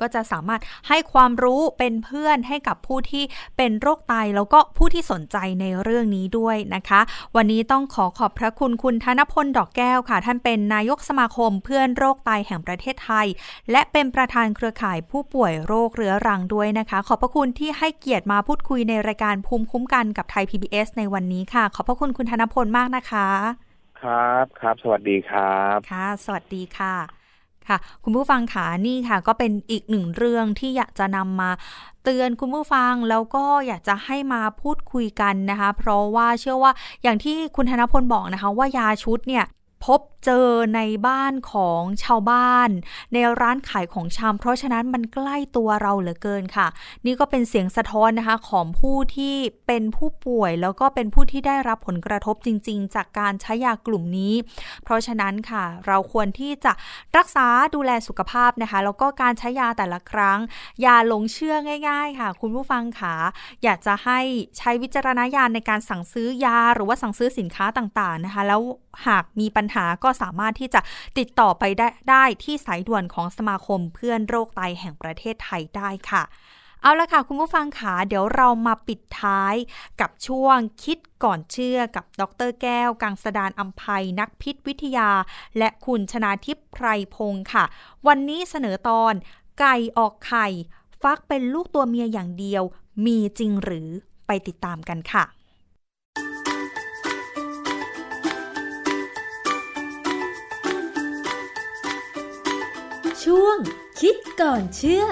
[0.00, 3.24] ก็จะสามารถให้ความรู้เป็นเพื่อนให้กับผู้ที่
[3.56, 7.00] เป็นโรคไตแล้วก็ผู้ที่สนใจในเรื่องนี้ด้วยนะคะ
[7.36, 13.26] วันนี้ต้องขอขอบพระคุณคุณธนพลดอกแก้วค่ะ ท่านเป็นนายกสมาคมเพื่อนโรคไตแห่งประเทศไทย
[13.70, 23.28] และเป็นประธานเครือข่ายผู้ป่วยโรคเรื้อรังด้วยนะคะ ขอบพระคุณที่ให้เกียรติมาพูดคุยในรายการภูมิคุ้มกันกับไทย PBS ในวันนี้ค่ะ ขอบพระคุณคุณธนพลมากนะคะ
[24.02, 27.25] ครับครับ สวัสดีครับ ค่ะ สวัสดีค่ะ
[27.68, 31.50] ค่ะ คุณผู้ฟังค่ะนี่ค่ะ ก็เป็นอีกหนึ่งเรื่องที่อยากจะนำมา
[32.04, 39.44] เตือนคุณผู้ฟังแล้วก็อยากจะให้มาพูดคุยกันนะคะ เพราะว่าเชื่อว่าอย่างที่คุณธนพลบอกนะคะ ว่ายาชุดเนี่ย
[39.84, 42.68] พบ เจอในบ้านของชาวบ้าน
[43.12, 46.66] ในร้านขายของชำเพราะฉะนั้นมันใกล้ตัวเราเหลือเกินค่ะ
[47.06, 49.34] นี่ก็เป็นเสียงสะท้อนนะคะของผู้ที่
[49.66, 54.34] เป็นผู้ป่วย แล้วก็เป็นผู้ที่ได้รับผลกระทบจริง ๆ จากการใช้ยากลุ่มนี้
[54.84, 56.72] เพราะฉะนั้นค่ะ เราควรที่จะ
[57.16, 60.38] รักษาดูแลสุขภาพนะคะ แล้วก็การใช้ยาแต่ละครั้ง
[60.82, 61.56] อย่าหลงเชื่อ
[61.88, 63.14] ง่าย ๆ ค่ะ คุณผู้ฟังค่ะ
[63.64, 64.20] อยากจะให้
[64.58, 68.62] ใช้วิจารณญาณในการสั่งซื้อยาหรือว่าสั่งซื้อสินค้าต่างๆนะคะ แล้ว
[69.06, 70.80] หากมีปัญหาก็สามารถที่จะ
[71.18, 76.24] ติดต่อไปได้ได้ที่สายด่วนของสมาคมเพื่อนโรคไตแห่งประเทศไทยได้ค่ะ
[76.82, 79.54] เอาละค่ะ คุณผู้ฟังค่ะเดี๋ยวเรามาปิดท้าย
[80.00, 85.10] กับช่วงคิดก่อนเชื่อกับดรแก้ว กังสดานอัมภัยนักพิษวิทยา
[85.58, 87.64] และคุณชนาทิพย์ไพรพงศ์ค่ะ
[88.06, 89.14] วันนี้เสนอตอน
[89.60, 90.46] ไก่ออกไข่
[91.02, 92.62] ฟักเป็นลูกตัวเมียอย่างเดียว
[93.06, 93.88] มีจริงหรือ
[94.26, 95.24] ไปติดตามกันค่ะ
[103.36, 103.58] ช่วง
[104.00, 105.04] คิดก่อนเชื่อ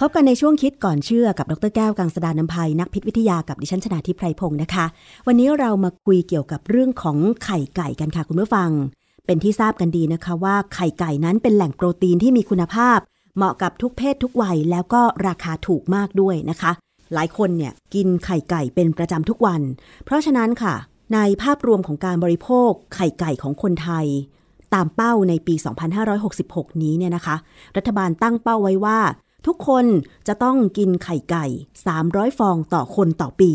[0.00, 4.86] พบกันในช่วงคิดก่อนเชื่อกับดรแก้วกังสดานนภัยนักพิษวิทยากับดิฉันชนาทิพไพรพงศ์นะคะ
[5.26, 8.70] วันนี้เรามาคุยเกี่ยวกับเรื่องของไข่ไก่กันค่ะคุณผู้ฟัง
[9.26, 12.98] เป็นที่ทราบกันดีนะคะว่าไข่ไก่นั้นเป็นแหล่งโปรตีนที่มีคุณภาพ
[13.36, 16.72] เหมาะกับทุกเพศทุกวัยแล้วก็ราคาถูกมากด้วยนะคะ
[17.14, 19.62] หลายคนเนี่ยกินไข่ไก่เป็นประจำทุกวัน
[20.04, 20.74] เพราะฉะนั้นค่ะ
[21.14, 24.06] ในภาพรวมของการบริโภคไข่ไก่ของคนไทย
[24.74, 25.54] ตามเป้าในปี
[26.18, 27.36] 2566 นี้เนี่ยนะคะ
[27.76, 28.98] รัฐบาลตั้งเป้าไว้ว่า
[29.46, 29.86] ทุกคน
[30.28, 31.46] จะต้องกินไข่ไก่
[31.92, 33.52] 300 ฟองต่อคนต่อปี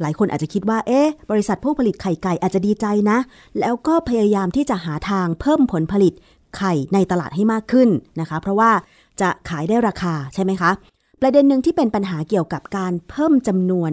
[0.00, 3.18] หลายคนอาจจะคิดว่า เอ๊ะ บริษัทผู้ผลิตไข่ไก่อาจจะดีใจนะ
[3.60, 6.12] แล้วก็พยายามที่จะหาทางเพิ่มผลผลิต
[6.56, 7.88] ไข่ในตลาดให้มากขึ้น
[8.20, 8.70] นะคะ เพราะว่า
[9.20, 10.70] จะขายได้ราคาใช่ไหมคะ
[11.20, 13.92] ประเด็นหนึ่งที่เป็นปัญหาเกี่ยวกับการเพิ่มจำนวน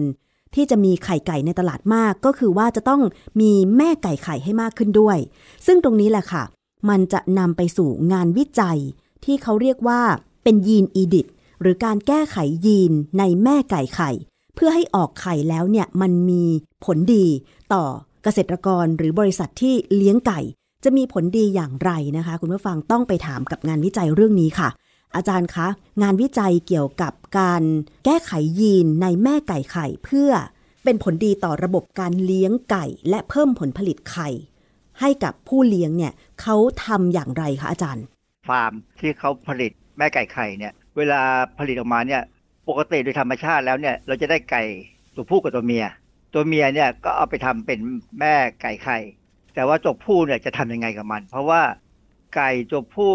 [0.54, 3.02] ที่จะมีไข่ไก่ในตลาดมาก ก็คือว่าจะต้อง
[3.40, 5.18] มีแม่ไก่ไข่ให้มากขึ้นด้วย
[5.66, 6.42] ซึ่งตรงนี้แหละค่ะ
[6.88, 8.78] มันจะนำไปสู่งานวิจัย
[9.24, 10.00] ที่เขาเรียกว่า
[10.42, 11.26] เป็นยีนอีดิท
[11.60, 14.10] หรือการแก้ไขยีนในแม่ไก่ไข่
[14.54, 16.44] เพื่อให้ออกไข่แล้วเนี่ยมันมี
[16.84, 17.26] ผลดี
[17.72, 17.84] ต่อ
[18.22, 20.40] เกษตรกรหรือบริษัทที่เลี้ยงไก่
[20.84, 24.68] จะมีผลดีอย่างไรนะคะ คุณผู้ฟังต้องไปถามกับงานวิจัยเรื่องนี้ค่ะ
[25.14, 25.68] อาจารย์คะ
[26.02, 27.62] งานวิจัยเกี่ยวกับการ
[28.04, 30.30] แก้ไขยีนในแม่ไก่ไข่เพื่อ
[30.84, 34.28] เป็นผลดีต่อระบบการเลี้ยงไก่และเพิ่มผลผลิตไข่
[35.00, 38.04] ให้กับผู้เลี้ยงเนี่ยเขาทำอย่างไรคะอาจารย์
[38.48, 41.20] ฟาร์มที่เขาผลิตแม่ไก่ไข่เนี่ย เวลา
[41.58, 42.22] ผลิตออกมาเนี่ย
[42.68, 44.62] ปกติโดยธรรมชาติแล้วเนี่ยเราจะได้ไก่
[45.14, 45.84] ตัวผู้กับตัวเมีย
[46.34, 47.78] ตัวเมียเนี่ยก็เอาไปทำเป็น
[48.20, 48.98] แม่ไก่ไข่
[49.54, 51.62] แต่ว่าตัวผู้เนี่ยจะทำยังไงกับมัน เพราะว่า
[52.36, 53.12] ไก่ตัวผู้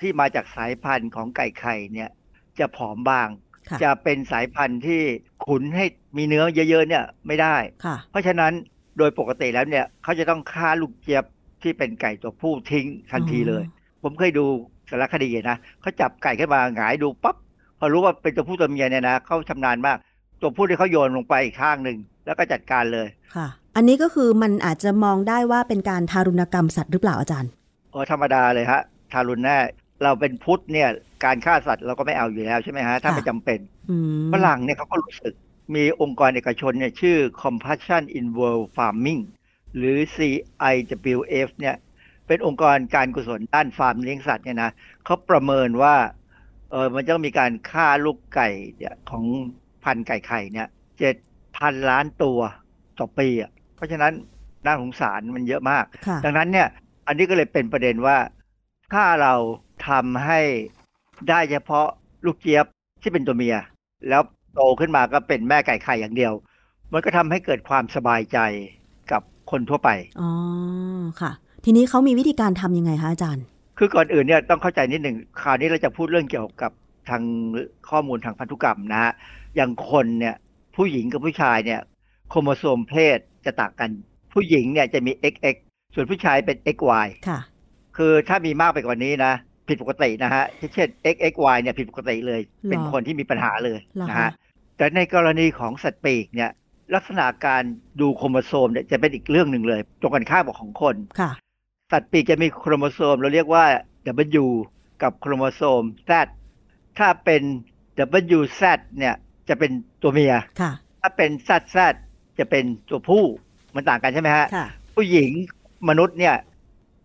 [0.00, 2.10] ที่มาจากสายพันธุ์ของไก่ไข่เนี่ย
[2.58, 3.28] จะผอมบาง
[3.70, 5.00] ค่ะจะเป็นสายพันธุ์ที่
[5.46, 5.84] ขุนให้
[6.16, 8.52] มีเนื้อเยอะๆเนี่ยไม่ได้ค่ะเพราะฉะนั้น
[8.98, 11.24] โดยปกติแล้วเนี่ยเขาจะต้องฆ่าลูกเจี๊ยบ
[11.62, 13.64] ที่เป็นไก่ตัวผู้ทิ้งทันทีเลย
[14.02, 14.46] ผมเคยดู
[14.90, 17.36] สารคดีนะเขาจับไก่ขึ้นมาหงายดูปั๊บ
[17.78, 19.98] พอรู้ว่าเป็นตัวผู้ตัวเมียเนี่ยนะเขาชำนาญมาก
[20.40, 21.96] ตัวผู้ที่เขาโยนลงไปอีกข้างหนึ่ง
[22.26, 27.50] แล้วก็จัดการเลยค่ะ อันนี้ก็คือมันอาจจะมองได้ว่าเป็นการทารุณกรรมสัตว์หรือเปล่าอาจารย์
[27.90, 28.80] เออธรรมดาเลยฮะ
[29.12, 29.56] ทารุณแน่
[30.02, 30.88] เราเป็นพุทธเนี่ย
[31.24, 33.58] การฆ่าสัตว์เราก็ไม่เอาอยู่แล้วใช่ไหมฮะ ถ้าค่ะไม่จำเป็น
[33.90, 33.96] อื
[34.26, 35.34] มฝรั่งเนี่ยเขาก็รู้สึก
[35.74, 39.22] มีองค์กรเอกชนเนี่ยชื่อ Compassion in World Farming
[39.76, 41.76] หรือ CIWF เนี่ย
[42.26, 44.70] เป็นองค์กรการกุศลด้านฟาร์มเลี้ยงสัตว์เนี่ยนะ
[45.04, 45.96] เขาประเมินว่า
[46.70, 49.24] เออมันจะต้องมีการฆ่าลูกไก่เนี่ยของ
[49.84, 50.68] พันธุ์ไก่ไข่เนี่ย
[50.98, 51.16] เจ็ด
[51.56, 52.40] พันล้านตัว
[52.98, 54.12] ต่อปีอะเพราะฉะนั้น
[54.64, 56.68] น่าสงสารมันเยอะมากค่ะดังนั้นเนี่ย
[57.06, 58.16] อันนี้ก็เลยเป็นประเด็นว่า
[58.92, 59.34] ถ้าเรา
[59.90, 60.40] ทำให้
[61.28, 61.86] ได้เฉพาะ
[62.26, 62.66] ลูกเจี๊ยบ
[63.02, 63.56] ที่เป็นตัวเมีย
[64.08, 64.22] แล้ว
[64.54, 66.32] โตขึ้นมาก็เป็นแม่ไก่ไข่อย่างเดียว
[66.92, 68.38] มันก็ทำให้เกิดความสบายใจ
[69.12, 70.30] กับคนทั่วไปอ๋อ
[71.20, 71.32] ค่ะ
[71.64, 73.44] ทีนี้เขามีวิธีการทำยังไงคะอาจารย์
[73.78, 76.72] คือก่อนอื่นเนี่ยต้องเข้าใจนิดหนึ่งคราวนี้เราจะพูดเรื่องเกี่ยวกับ
[77.08, 77.22] ทาง
[77.90, 79.12] ข้อมูลทางพันธุกรรมนะฮะ
[79.56, 80.36] อย่างคนเนี่ย
[80.76, 81.80] ผู้หญิงกับผู้ชายเนี่ย
[82.28, 83.90] โครโมโซมเพศจะต่างกัน
[84.32, 85.56] ผู้หญิงเนี่ยจะมี XX
[85.94, 87.40] ส่วนผู้ชายเป็น XY ค่ะ
[87.96, 89.32] คือถ้ามีมากไปกว่านี้นะ
[89.68, 90.44] ผิดปกตินะฮะ
[90.74, 94.30] เช่น XXY เนี่ยผิดปกติเลยหรอเป็นคนที่มีปัญหาเลยเหรอนะคะฮะ
[94.76, 96.50] แต่ในกรณีของสัตว์ปีกเนี่ย
[96.94, 97.62] ลักษณะการ
[98.00, 101.30] ดูโครโมโซมเนี่ยจะเป็นอีกเรื่องหนึ่งเลยตรงกันข้ามกับของคนค่ะ
[101.92, 103.64] สัตว์ปีกจะมีโครโมโซมเราเรียกว่า
[104.42, 104.46] W
[105.02, 106.12] กับโครโมโซม Z
[106.98, 107.42] ถ้าเป็น
[108.38, 108.62] WZ
[108.98, 109.14] เนี่ย
[109.48, 109.70] จะเป็น
[110.02, 111.78] ตัวเมียค่ะ ถ้าเป็น ZZ
[112.38, 113.24] จะเป็นตัวผู้
[113.74, 114.66] มันต่างกันใช่ไหมฮะค่ะ
[114.96, 115.30] ผู้หญิง
[115.88, 116.34] มนุษย์เนี่ย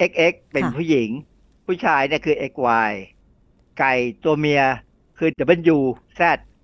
[0.10, 1.10] XX เป็นค่ะผู้หญิง
[1.66, 2.92] ผู้ชายเนี่ยคือ XY
[3.80, 3.94] ไก่
[4.24, 4.64] ตัวเมีย
[5.18, 5.30] คือ
[5.76, 6.22] WZ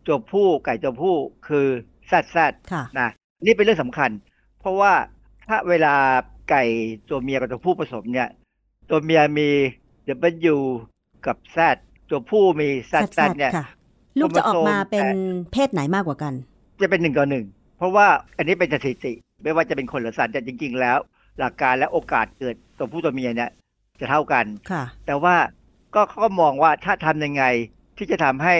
[0.08, 1.16] ตัวผู้ไก่ตัวผู้
[1.48, 1.68] คือ
[2.10, 2.38] ZZ
[2.72, 3.10] ค่ะนะ
[3.46, 4.10] นี่เป็นเรื่องสำคัญ
[4.60, 4.94] เพราะว่า
[5.48, 5.96] ถ้าเวลา
[6.50, 6.64] ไก่
[7.10, 8.30] ตัวเมียกับตัวผู้ผสมเนี่ย
[8.90, 9.50] ตัวเมียมี
[10.54, 10.58] W
[11.26, 11.58] กับ Z
[12.10, 13.66] ตัวผู้มี ZZ เนี่ยค่ะ
[14.20, 16.34] ลูกจะออกมาเป็นโครโมโซมเพศไหนมากกว่ากัน
[16.82, 17.46] จะเป็นหนึ่งต่อหนึ่ง
[17.78, 20.98] เพราะว่าอันนี้เป็นสถิติ ไม่ว่าจะเป็นคนหรือสัตว์แต่จริง ๆ แล้ว
[21.40, 23.50] หลักการและโอกาสเกิดตัวผู้ตัวเมียเนี่ย
[24.00, 25.36] จะเท่ากันค่ะ แต่ว่า
[25.96, 27.44] ก็เขาก็มองว่าถ้าทำยังไง
[27.98, 28.56] ที่จะทำให้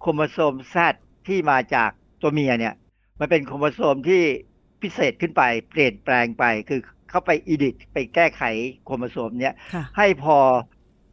[0.00, 0.94] โครโมโซม Z
[1.28, 1.90] ที่มาจาก
[2.22, 2.74] ตัวเมียเนี่ย
[3.20, 4.22] มันเป็นโครโมโซมที่
[4.82, 6.80] พิเศษขึ้นไปเปลี่ยนแปลงไปคือ
[7.10, 8.42] เข้าไป edit ไปแก้ไข
[8.84, 10.38] โครโมโซมเนี่ยค่ะให้พอ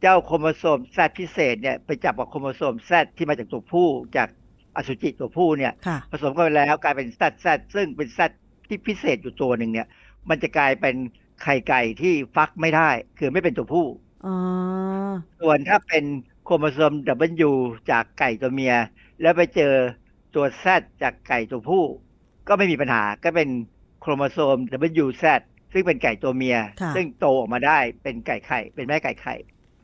[0.00, 4.28] เจ้าโครโมโซม Z พิเศษเนี่ยไปจับกับโครโมโซม Z ที่มาจากตัวผู้จาก
[4.76, 8.30] อสุจิตัวผู้เนี่ยค่ะผสมกันไปแล้วกลายเป็น ZZ ซึ่งเป็น Z
[8.68, 9.88] ที่พิเศษอยู่ตัวหนึ่งเนี่ย
[10.28, 10.94] มันจะกลายเป็น
[11.42, 13.86] ไข่ไก่ที่ฟักไม่ได้ คือไม่เป็นตัวผู้
[14.26, 14.34] อ๋อ
[15.40, 16.04] ส่วนถ้าเป็น
[16.44, 16.92] โครโมโซม
[17.48, 17.50] W
[17.90, 18.74] จากไก่ตัวเมีย
[19.20, 19.74] แล้วไปเจอ
[20.34, 20.66] ตัว Z
[21.02, 21.84] จากไก่ตัวผู้
[22.48, 23.48] ก็ไม่มีปัญหาก็เป็น
[24.00, 24.56] โครโมโซม
[25.04, 25.24] WZ
[25.72, 29.34] ซึ่งเป็นไก่ตัวเมียค่ะซึ่งโตออกมาได้เป็นไก่ไข่ เป็นแม่ไก่ไข่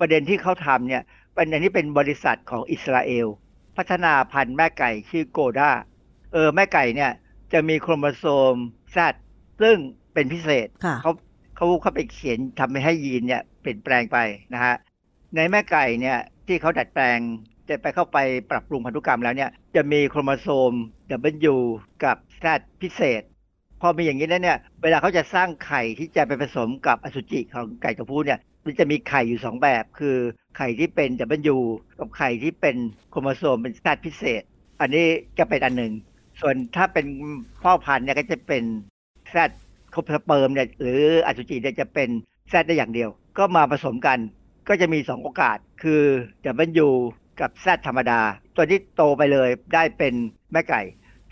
[0.00, 1.02] ประเด็นที่เขาทำเนี่ย
[1.34, 3.26] เป็นอันนี้เป็นบริษัทของอิสราเอล
[3.76, 5.70] พัฒนาพันธุ์แม่ไก่ชื่อโกด้า
[6.32, 7.12] เออแม่ไก่เนี่ย
[7.52, 8.54] จะมีโครโมโซม
[8.96, 8.98] Z
[9.62, 9.76] ซึ่ง
[10.14, 11.12] เป็นพิเศษค่ะเขา
[11.58, 14.18] เขาเขาไปเขียนทำให้ยีนเนี่ยเปลี่ยนแปลงไป
[14.54, 14.74] นะฮะ
[15.34, 17.18] ในแม่ไก่เนี่ยที่เขาดัดแปลง
[17.68, 18.18] จะไปเข้าไป
[18.50, 20.72] ปรับปรุงพันธุกรรมแล้วเนี่ยจะมีโครโมโซม
[21.52, 21.54] W
[22.04, 22.44] กับ Z
[22.82, 23.22] พิเศษ
[23.80, 30.16] พอมีอย่างนี้แล้วเนี่ยเวลาเขาจะสร้างไข่ที่จะไปผสมกับอสุจิของไก่ตัวผู้เนี่ยมันจะมีไข่อยู่สองแบบ คือ
[30.56, 31.10] ไข่ที่เป็น
[31.54, 31.56] W
[31.98, 32.76] กับไข่ที่เป็น
[33.10, 34.42] โครโมโซมเป็น Z พิเศษ
[34.80, 35.06] อันนี้
[35.38, 35.92] จะเป็นอันหนึ่ง
[36.40, 37.06] ส่วนถ้าเป็น
[37.62, 38.64] พ่อพันธุ์เนี่ยก็จะเป็น
[39.34, 39.50] Z ครบ
[40.14, 42.08] สเปิร์มเนี่ยหรืออสุจิเนี่ยจะเป็น
[42.52, 44.18] Z ได้อย่างเดียว ก็มาผสมกัน
[44.68, 46.02] ก็จะมีสองโอกาส คือ
[46.86, 46.88] W
[47.40, 48.20] กับ Z ธรรมดา
[48.56, 50.14] ตัวที่โตไปเลยได้เป็น
[50.52, 50.82] แม่ไก่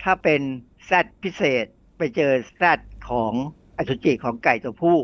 [0.03, 0.41] ถ้าเป็น
[0.89, 0.91] Z
[1.23, 1.65] พิเศษ
[1.97, 2.63] ไปเจอ Z
[3.09, 3.33] ของ
[3.77, 4.97] อสุจิของไก่ตัวผู้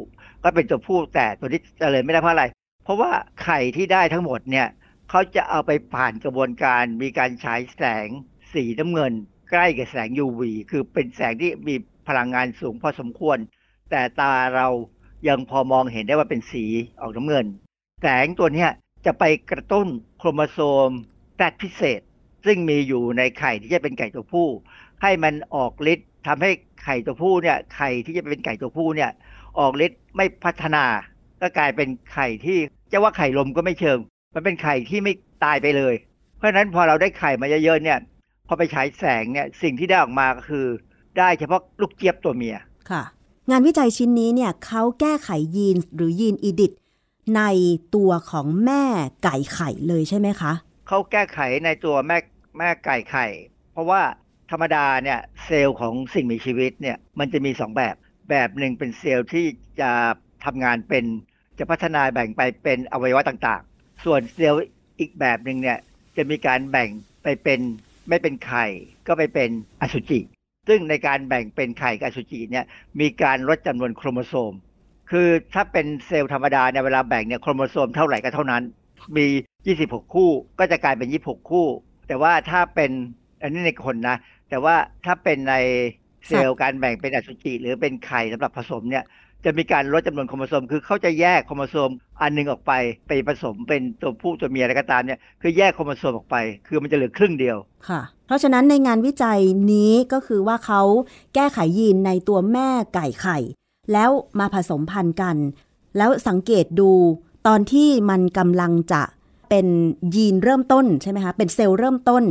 [0.43, 2.45] ก็เป็นตัวผู้แต่ตัวนี้เจริญไม่ได้เพราะอะไร
[2.84, 3.11] เพราะว่า
[3.43, 4.68] ไข่ที่ได้ทั้งหมดเนี่ย
[5.09, 8.07] เขาจะเอาไปผ่านกระบวนการมีการฉายแสง
[8.53, 9.14] สีน้ำเงิน
[9.51, 10.41] ใกล้กับแสง UV
[10.72, 11.76] คือเป็นแสงที่มี
[12.08, 13.38] พลังงานสูงพอสมควร
[13.89, 14.68] แต่ตาเรา
[15.28, 16.66] ยังพอมองเห็นได้ว่าเป็นสี
[17.01, 17.45] ออกน้ำเงิน
[18.01, 18.68] แสงตัวนี้
[19.06, 19.88] จะไปกระตุ้น
[20.18, 20.89] โครโมโซม
[21.38, 22.01] แตดพิเศษ
[22.45, 24.47] ซึ่งมีอยู่ในไข่ที่จะเป็นไก่ตัวผู้
[25.01, 26.51] ให้มันออกฤทธิ์ทำให้
[26.84, 29.12] ไข่ตัวผู้เนี่ยไข่ที่จะเป็นไก่ตัวผู้เนี่ย
[29.60, 30.86] ออกฤทธิ์ไม่พัฒนา
[31.41, 32.60] ก็กลายเป็นไข่ที่
[32.91, 33.99] จะว่าไข่ลมก็ไม่เชิง
[34.36, 35.95] มันเป็นไข่ที่ไม่ตายไปเลย
[36.38, 37.99] เพราะฉะนั้นพอเราได้ไข่มาเยอะๆเนี่ย
[38.47, 40.66] พอไปฉายแสงเนี่ยสิ่งที่ได้ออกมาก็คือ
[41.18, 42.57] ได้เฉพาะลูกเจี๊ยบตัวเมีย
[42.89, 43.03] ค่ะ
[43.49, 46.72] งานวิจัยชิ้นนี้เนี่ยเขาแก้ไขยีนหรือยีนอีดิท
[47.38, 47.41] ใน
[47.95, 48.84] ตัวของแม่
[49.24, 50.53] ไก่ไข่เลยใช่ไหมคะ
[50.88, 52.18] เขาแก้ไขในตัวแม่
[52.57, 53.28] แม่ไก่ไข่
[53.72, 54.01] เพราะว่า
[54.51, 57.95] ธรรมดาเนี่ยเซลล์ของสิ่งมีชีวิตเนี่ยมันจะมีสองแบบ
[58.30, 59.45] แบบหนึ่งเป็นเซลล์ที่
[59.82, 59.91] จะ
[60.45, 61.05] ทำงานเป็น
[61.59, 64.66] จะพัฒนาแบ่งไปเป็นอวัยวะต่างๆ ส่วนเซลล์
[64.99, 65.78] อีกแบบหนึ่งเนี่ย
[66.18, 66.89] จะมีการแบ่ง
[67.24, 67.59] ไปเป็น
[68.09, 68.66] ไม่เป็นไข่
[69.07, 69.49] ก็ไปเป็น
[69.82, 70.20] อสุจิ
[70.68, 72.66] ซึ่งในการแบ่งเป็นไข่กับอสุจิเนี่ย
[72.99, 74.53] มีการลดจำนวนโครโมโซม
[75.11, 78.64] คือถ้าเป็นเซลล์ธรรมดาเนี่ยเวลาแบ่งเนี่ยโครโมโซมเท่าไหร่ก็เท่านั้น
[79.18, 79.26] มี
[79.76, 81.68] 26 คู่ก็จะกลายเป็น 26 คู่
[82.07, 82.91] แต่ว่าถ้าเป็น
[83.41, 84.18] อันนี้ในคนนะ
[84.49, 85.55] แต่ว่าถ้าเป็นใน
[86.28, 89.03] เซลล์การแบ่งเป็นอสุจิหรือเป็นไข่สำหรับผสมเนี่ย
[89.45, 91.89] จะมีการลดจำนวนโครโมโซม คือเขาจะแยกโครโมโซม
[92.21, 92.73] อันหนึ่งออกไป
[93.07, 96.35] ไปผสมเป็นตัวผู้ตัวเมียอะไรก็ตามเนี่ยคือแยกโครโมโซมออกไป
[96.67, 97.57] คือมันจะเหลือครึ่งเดียว
[97.89, 99.39] ค่ะ เพราะฉะนั้นในงานวิจัย
[99.73, 100.81] นี้ก็คือว่าเขา
[101.35, 103.37] แก้ไขยีนในตัวแม่ไก่ไข่
[103.93, 105.37] แล้วมาผสมพันธุ์กัน
[105.97, 106.91] แล้วสังเกตดู
[107.47, 109.01] ตอนที่มันกำลังจะ
[109.49, 109.67] เป็น
[110.15, 112.23] ยีนเริ่มต้นใช่ไหมคะเป็นเซลล์เริ่มต้น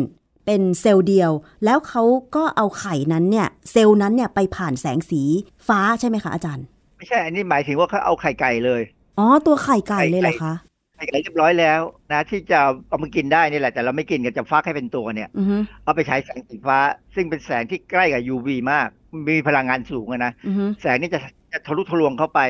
[0.47, 1.31] เป็นเซลล์เดียว
[1.65, 2.03] แล้วเขา
[2.37, 5.23] ก็เอาไข่นั้นเนี่ย เซลล์นั้นเนี่ยไปผ่านแสงสี
[5.69, 6.65] ฟ้าใช่ไหมคะอาจารย์
[7.03, 8.83] ไม่ใช่ อันนี้หมายถึงว่าเขาเอาไข่ไก่เลย
[9.19, 10.55] อ๋อ ตัวไข่ไก่เลยเหรอคะ
[10.97, 11.81] ไข่ไก่เรียบร้อยแล้ว
[12.13, 16.79] นะ ที่จะเอามากินได้นี่แหละ แต่เราไม่กินกันจะฟักให้เป็นตัวเนี่ยอือฮึเอาไปใช้แสงสีฟ้า
[17.15, 18.89] ซึ่งเป็นแสงที่ใกล้กับ UV มาก
[19.29, 21.21] มีพลังงานสูงอะนะอือฮึแสงนี่จะ
[21.53, 22.41] จะทะลุทะลวงเข้าไป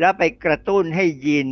[0.00, 1.48] แล้วไปกระตุ้นให้ยีน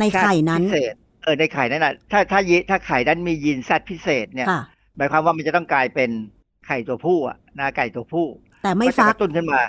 [0.00, 4.62] ในไข่นั้นพิเศษเออในไข่นั้นน่ะถ้าถ้ายีถ้าไข่นั้นมียีนแซดพิเศษเนี่ยค่ะ
[4.96, 6.10] หมายความว่ามันจะต้องกลายเป็น
[6.66, 8.26] ไข่ตัวผู้อะนาไก่ตัวผู้
[8.62, 9.60] แต่ไม่ก็จะฟักกระตุ้นขึ้นมา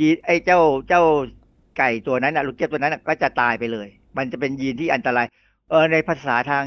[0.00, 1.02] ยีนไอ้เจ้าเจ้า
[1.78, 5.26] ไก่ตัวนั้นนะลูกเจี๊ยบตัวนั้นก็จะตายไปเลย มันจะเป็นยีนที่อันตราย
[5.70, 6.64] เออในภาษาทาง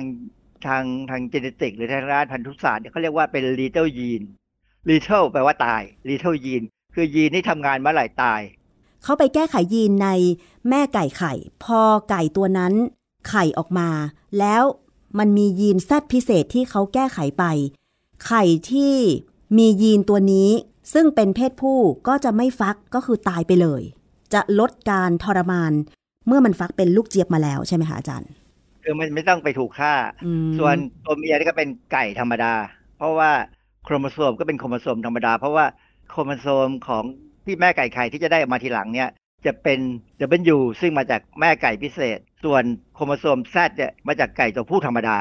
[0.65, 4.25] ทางทางเจเนติก หรือทางด้านพันธุศาสตร์เนี่ยเขาเรียกว่าเป็น little gene
[4.89, 8.41] little แปลว่าตาย little gene คือยีนที่ทำงานเมื่อไหร่ตาย
[9.03, 10.09] เขาไปแก้ไขยีนใน
[10.69, 11.33] แม่ไก่ไข่
[11.63, 12.73] พอไก่ตัวนั้น
[13.29, 13.89] ไข่ออกมา
[14.39, 14.63] แล้ว
[15.19, 17.43] มันมียีนแซดพิเศษที่เขาแก้ไขไป
[18.25, 18.95] ไข่ที่
[19.57, 20.49] มียีนตัวนี้
[20.93, 23.81] ซึ่งเป็นเพศผู้ก็จะไม่ฟักก็คือตายไปเลย
[24.33, 25.71] จะลดการทรมาน
[26.27, 28.29] เมื่อมันฟักเป็นลูกเจี๊ยบมาแล้วใช่ไหมคะอาจารย์
[28.83, 29.93] คือมันไม่ต้องไปถูกฆ่า
[30.25, 30.75] อืมส่วน
[31.05, 32.53] ตัวเมียนี่ก็เป็นไก่ธรรมดา
[32.97, 33.31] เพราะว่า
[33.83, 35.65] โครโมโซมก็เป็นโครโมโซมธรรมดา เพราะว่า
[36.09, 37.03] โครโมโซมของ
[37.45, 39.09] ที่แม่ไก่ไข่ที่จะได้ออกมาทีหลังเนี่ย
[39.45, 39.79] จะเป็น
[40.55, 42.63] W ซึ่งมาจากแม่ไก่พิเศษ ส่วน
[42.95, 45.17] โครโมโซม Z เนี่ยมาจากไก่ตัวผู้ธรรมดา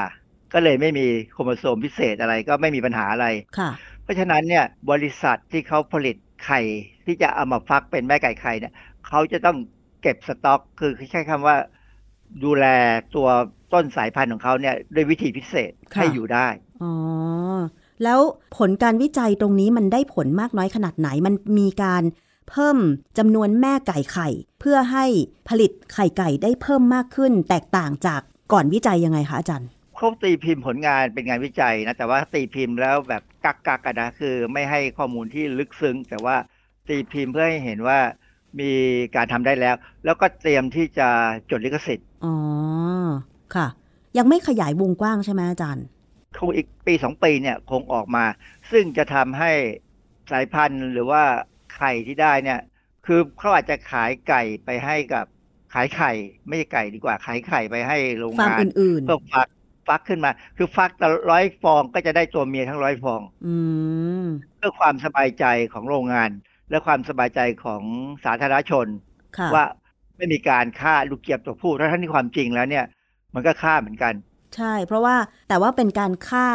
[0.53, 3.27] ก็เลยไม่มีโครโมโซมพิเศษอะไรก็ไม่มีปัญหาอะไร
[3.57, 3.69] ค่ะ
[4.03, 6.61] เพราะฉะนั้นเนี่ยบริษัทที่เขาผลิตไข่
[7.05, 8.73] ที่จะเอามาฟักเป็นแม่ไก่ไข่เนี่ย
[9.07, 9.57] เขาจะต้อง
[10.01, 11.57] เก็บสต็อก คือใช้คำว่า
[12.43, 12.65] ดูแล
[13.15, 13.29] ตัว
[13.73, 16.47] ต้นสายพันธุ์ของเขาเนี่ยด้วยวิธีพิเศษค่ะให้อยู่ได้
[16.83, 16.93] อ๋อ
[18.03, 18.19] แล้ว
[18.57, 22.03] ผลการวิจัยตรงนี้มันได้ผลมากน้อยขนาดไหน มันมีการ
[22.49, 22.77] เพิ่ม
[23.17, 24.29] จำนวนแม่ไก่ไข่
[24.59, 25.05] เพื่อให้
[25.49, 28.21] ผลิตไข่ไก่ได้เพิ่มมากขึ้น แตกต่างจาก
[28.53, 36.35] ก่อนวิจัยยังไงคะอาจารย์เขาตีพิมพ์ผลงานเป็นงานวิจัยนะ แต่ว่าตีพิมพ์แล้วแบบกักกักๆอะนะคือไม่ให้ข้อมูลที่ลึกซึ้ง แต่ว่า
[36.87, 37.99] ตีพิมพ์เพื่อให้เห็นว่า
[38.59, 38.71] มี
[39.15, 41.07] การทำได้แล้ว แล้วก็เตรียมที่จะ
[41.49, 42.35] จดลิขสิทธิ์อ๋อ
[43.55, 43.67] ค่ะ
[44.17, 45.85] ยังไม่ขยายวงกว้างใช่ไหมอาจารย์
[46.37, 48.25] คงอีกปีสองปีเนี่ยคงออกมา
[48.71, 49.51] ซึ่งจะทำให้
[50.31, 51.23] สายพันธุ์หรือว่า
[51.75, 52.59] ไข่ที่ได้เนี่ย
[53.05, 55.25] คือเขาอาจจะขายไก่ไปให้กับ
[55.73, 56.11] ขายไข่
[56.47, 59.47] ไม่ใช่ไก่ดีกว่า ขายไข่ไปให้โรงฟาร์มงานอื่นเพื่อฟัก
[59.87, 63.55] ฟักขึ้นมา คือฟักแต่ร้อยฟองก็จะได้ตัวเมียทั้งร้อยฟองๆอื
[64.23, 64.25] ม
[64.57, 66.29] เพื่อความสบายใจของโรงงาน
[66.69, 67.83] และความสบายใจของ
[68.25, 68.87] สาธารณชน
[69.37, 69.65] ค่ะว่า
[70.17, 72.85] ไม่มีการฆ่าลูกเจี๊ยบตัวผู้ถ้าทั้งที่ความจริงแล้วเนี่ย
[73.35, 74.13] มันก็ฆ่าเหมือนกัน
[74.55, 75.15] ใช่ เพราะว่า
[75.49, 76.47] แต่ว่าเป็นการฆ่า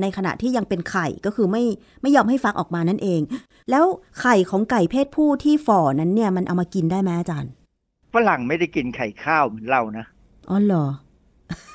[0.00, 1.64] ในขณะที่ยังเป็นไข่ก็คือไม่
[2.02, 3.20] ไม่ยอมให้ฟักออกมานั่นเอง
[3.70, 3.84] แล้ว
[4.20, 7.52] ไข่ของไก่เพศผู้ที่ฝ่อนั้นเนี่ยมันเอามากินได้ไหมอาจารย์
[8.14, 10.06] ฝรั่งไม่ได้กินไข่ข้าวเหมือนเรานะ
[10.50, 10.86] อ๋อเหรอ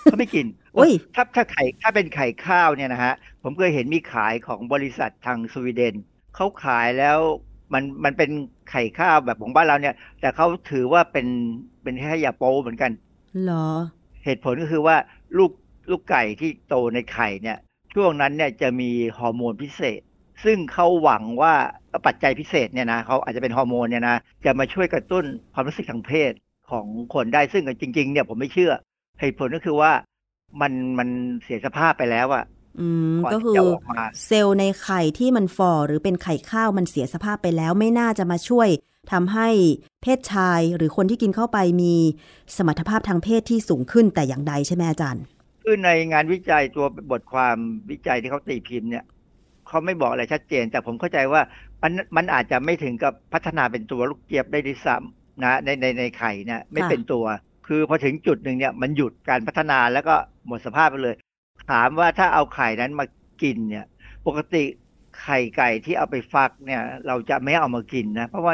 [0.01, 0.45] เขาไม่กิน
[0.77, 3.13] อุ้ยถ้าถ้าไข่ถ้าเป็นไข่ข้าวเนี่ยนะฮะ
[3.43, 5.95] ผมเคยเห็นมีขายของบริษัททางสวีเดน
[6.35, 7.19] เขาขายแล้ว
[7.74, 8.30] มันมันเป็น
[8.70, 11.28] ไข่ข้าวแบบของบ้านเราเนี่ย แต่เขาถือว่าเป็น
[11.84, 12.91] เป็นแค่ยาโปเหมือนกัน
[13.43, 13.68] เหรอ
[14.26, 14.95] เหตุผลก็คือว่า
[15.38, 15.51] ลูก
[15.91, 17.57] ลูกไก่ที่โตในไข่เนี่ย
[17.93, 20.01] ช่วงนั้นเนี่ยจะมีฮอร์โมนพิเศษ
[20.43, 21.53] ซึ่งเขาหวังว่า
[22.05, 26.34] ปัจจัยพิเศษเนี่ยนะเขาอาจจะเป็นฮอร์โมนเนี่ยนะจะมาช่วยกระตุ้นความรู้สึกทางเพศ
[26.72, 28.74] ของคนได้ซึ่งจริง ๆ เนี่ยผมไม่เชื่อ
[29.20, 29.91] เหตุผลก็คือว่า
[30.61, 31.09] มันมัน
[31.43, 32.43] เสียสภาพไปแล้วอะ
[32.80, 38.69] อืมก่อนก็ที่คือจะออกมาเซลล์ในไข่ที่มันฝ่อหรือเป็นไข่ข้าวมันเสียสภาพไปแล้วไม่น่าจะมาช่วย
[39.11, 39.49] ทำให้
[40.01, 41.95] เพศชายหรือคนที่กินเข้าไปมี
[42.57, 45.23] สมรรถภาพทางเพศที่สูงขึ้นแต่อย่างใดใช่ไหมอาจารย์
[45.63, 47.57] คือในงานวิจัยตัวบทความ
[47.91, 49.05] วิจัยที่เขาตีพิมพ์เนี่ย
[49.67, 51.41] เขาไม่บอกอะไรชัดเจน แต่ผมเข้าใจว่า
[51.84, 57.25] มันมันอาจจะไม่ถึงกับพัฒนาเป็นตัวลูกเจี๊ยบได้ด้วยซ้ำนะในในในไข่เนี่ยไม่ค่ะเป็นตัว
[57.67, 60.15] คือพอถึงจุดหนึ่งเนี่ยมันหยุดการพัฒนาแล้วก็
[60.47, 61.15] หมดสภาพไปเลย
[61.72, 63.05] ถามว่าถ้าเอาไข่นั้นมา
[63.41, 63.86] กินเนี่ย
[64.28, 64.63] ปกติ
[65.22, 68.53] ไข่ไก่ที่เอาไปฟักเนี่ย เราจะไม่เอามากินนะ เพราะว่า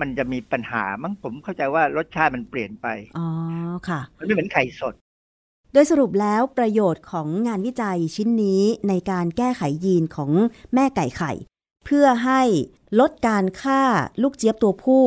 [0.00, 2.86] มันจะมีปัญหามั้งผมเข้าใจว่ารสชาติมันเปลี่ยนไป
[3.18, 3.26] อ๋อ
[3.88, 4.94] ค่ะ มันไม่เหมือนไข่สด
[5.72, 10.30] โดยสรุปแล้วประโยชน์ของงานวิจัยชิ้นนี้ในการแก้ไขยีนของ
[10.74, 11.32] แม่ไก่ไข่
[11.84, 12.42] เพื่อให้
[13.00, 13.82] ลดการฆ่า
[14.22, 15.06] ลูกเจี๊ยบตัวผู้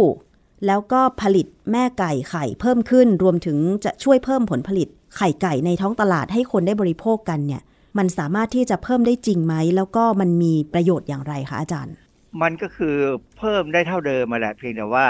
[0.68, 4.88] แล้วก็ผลิตแม่ไก่ไข่เพิ่มขึ้น รวมถึงจะช่วยเพิ่มผลผลิต
[5.18, 7.62] ไข่ไก่ในท้องตลาดให้คนได้บริโภคกันเนี่ย
[7.98, 11.96] มันสามารถที่จะเพิ่มได้จริงไหม แล้วก็มันมีประโยชน์อย่างไรคะอาจารย์
[12.42, 12.96] มันก็คือ
[13.38, 15.08] เพิ่มได้เท่าเดิมมาแหละเพียงแต่ว่า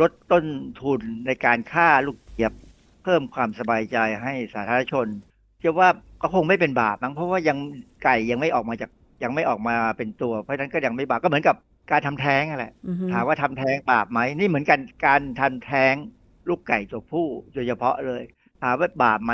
[0.00, 0.44] ลดต้น
[0.82, 2.52] ทุนในการฆ่าลูกเจี๊ยบ
[3.04, 5.06] เพิ่มความสบายใจให้สาธารณชน
[5.58, 5.88] เชื่อว่า
[6.22, 7.58] ก็คงไม่เป็นบาปมั้งเพราะว่ายัง
[8.04, 8.90] ไก่ยังไม่ออกมาจาก
[9.22, 11.56] ยังไม่ออกมาเป็นตัว เพราะฉะนั้นก็ยังไม่บาปก็เหมือนกับ
[11.92, 15.94] การทำแท้งนั่นแหละอือฮึถามว่าทำแท้งบาปไหมนี่เหมือนกันการทำแท้ง
[16.48, 18.22] ลูกไก่ตัวผู้โดยเฉพาะเลย
[18.62, 19.32] ถามว่าบาปไหม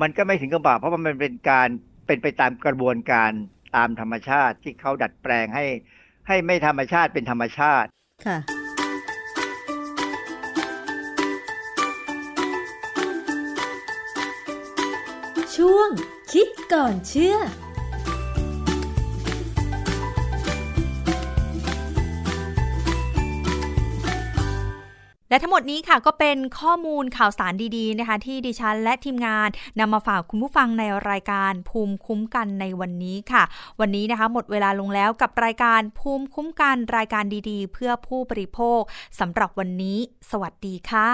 [0.00, 1.68] มันก็ไม่ถึงกับบาปเพราะว่ามันเป็นการ
[2.06, 3.32] เป็นไปตามกระบวนการ
[3.76, 5.64] ตามธรรมชาติที่เขาดัดแปลงให้
[6.28, 7.88] ให้ไม่ธรรมชาติเป็นธรรมชาติ
[8.26, 8.38] ค่ะ
[15.56, 15.88] ช่วง
[16.32, 17.36] คิดก่อนเชื่อ
[25.28, 29.48] และทั้งหมดนี้ค่ะก็เป็นข้อมูลข่าวสารดีๆนะคะ ที่ดิฉันและทีมงาน
[29.78, 33.42] นำมาฝากคุณผู้ฟังในรายการภูมิคุ้มกันในวันนี้ค่ะ
[33.80, 38.80] วันนี้นะคะหมดเวลาลงแล้วกับรายการภูมิคุ้มกันรายการดีๆ เพื่อผู้บริโภค
[39.20, 39.98] สำหรับวันนี้
[40.30, 41.10] สวัสดีค่ะ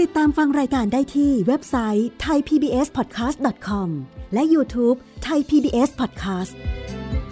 [0.00, 3.88] ติดตามฟังรายการได้ที่เว็บไซต์ thaipbspodcast.com
[4.34, 4.96] และ YouTube
[5.26, 6.54] Thai PBS Podcast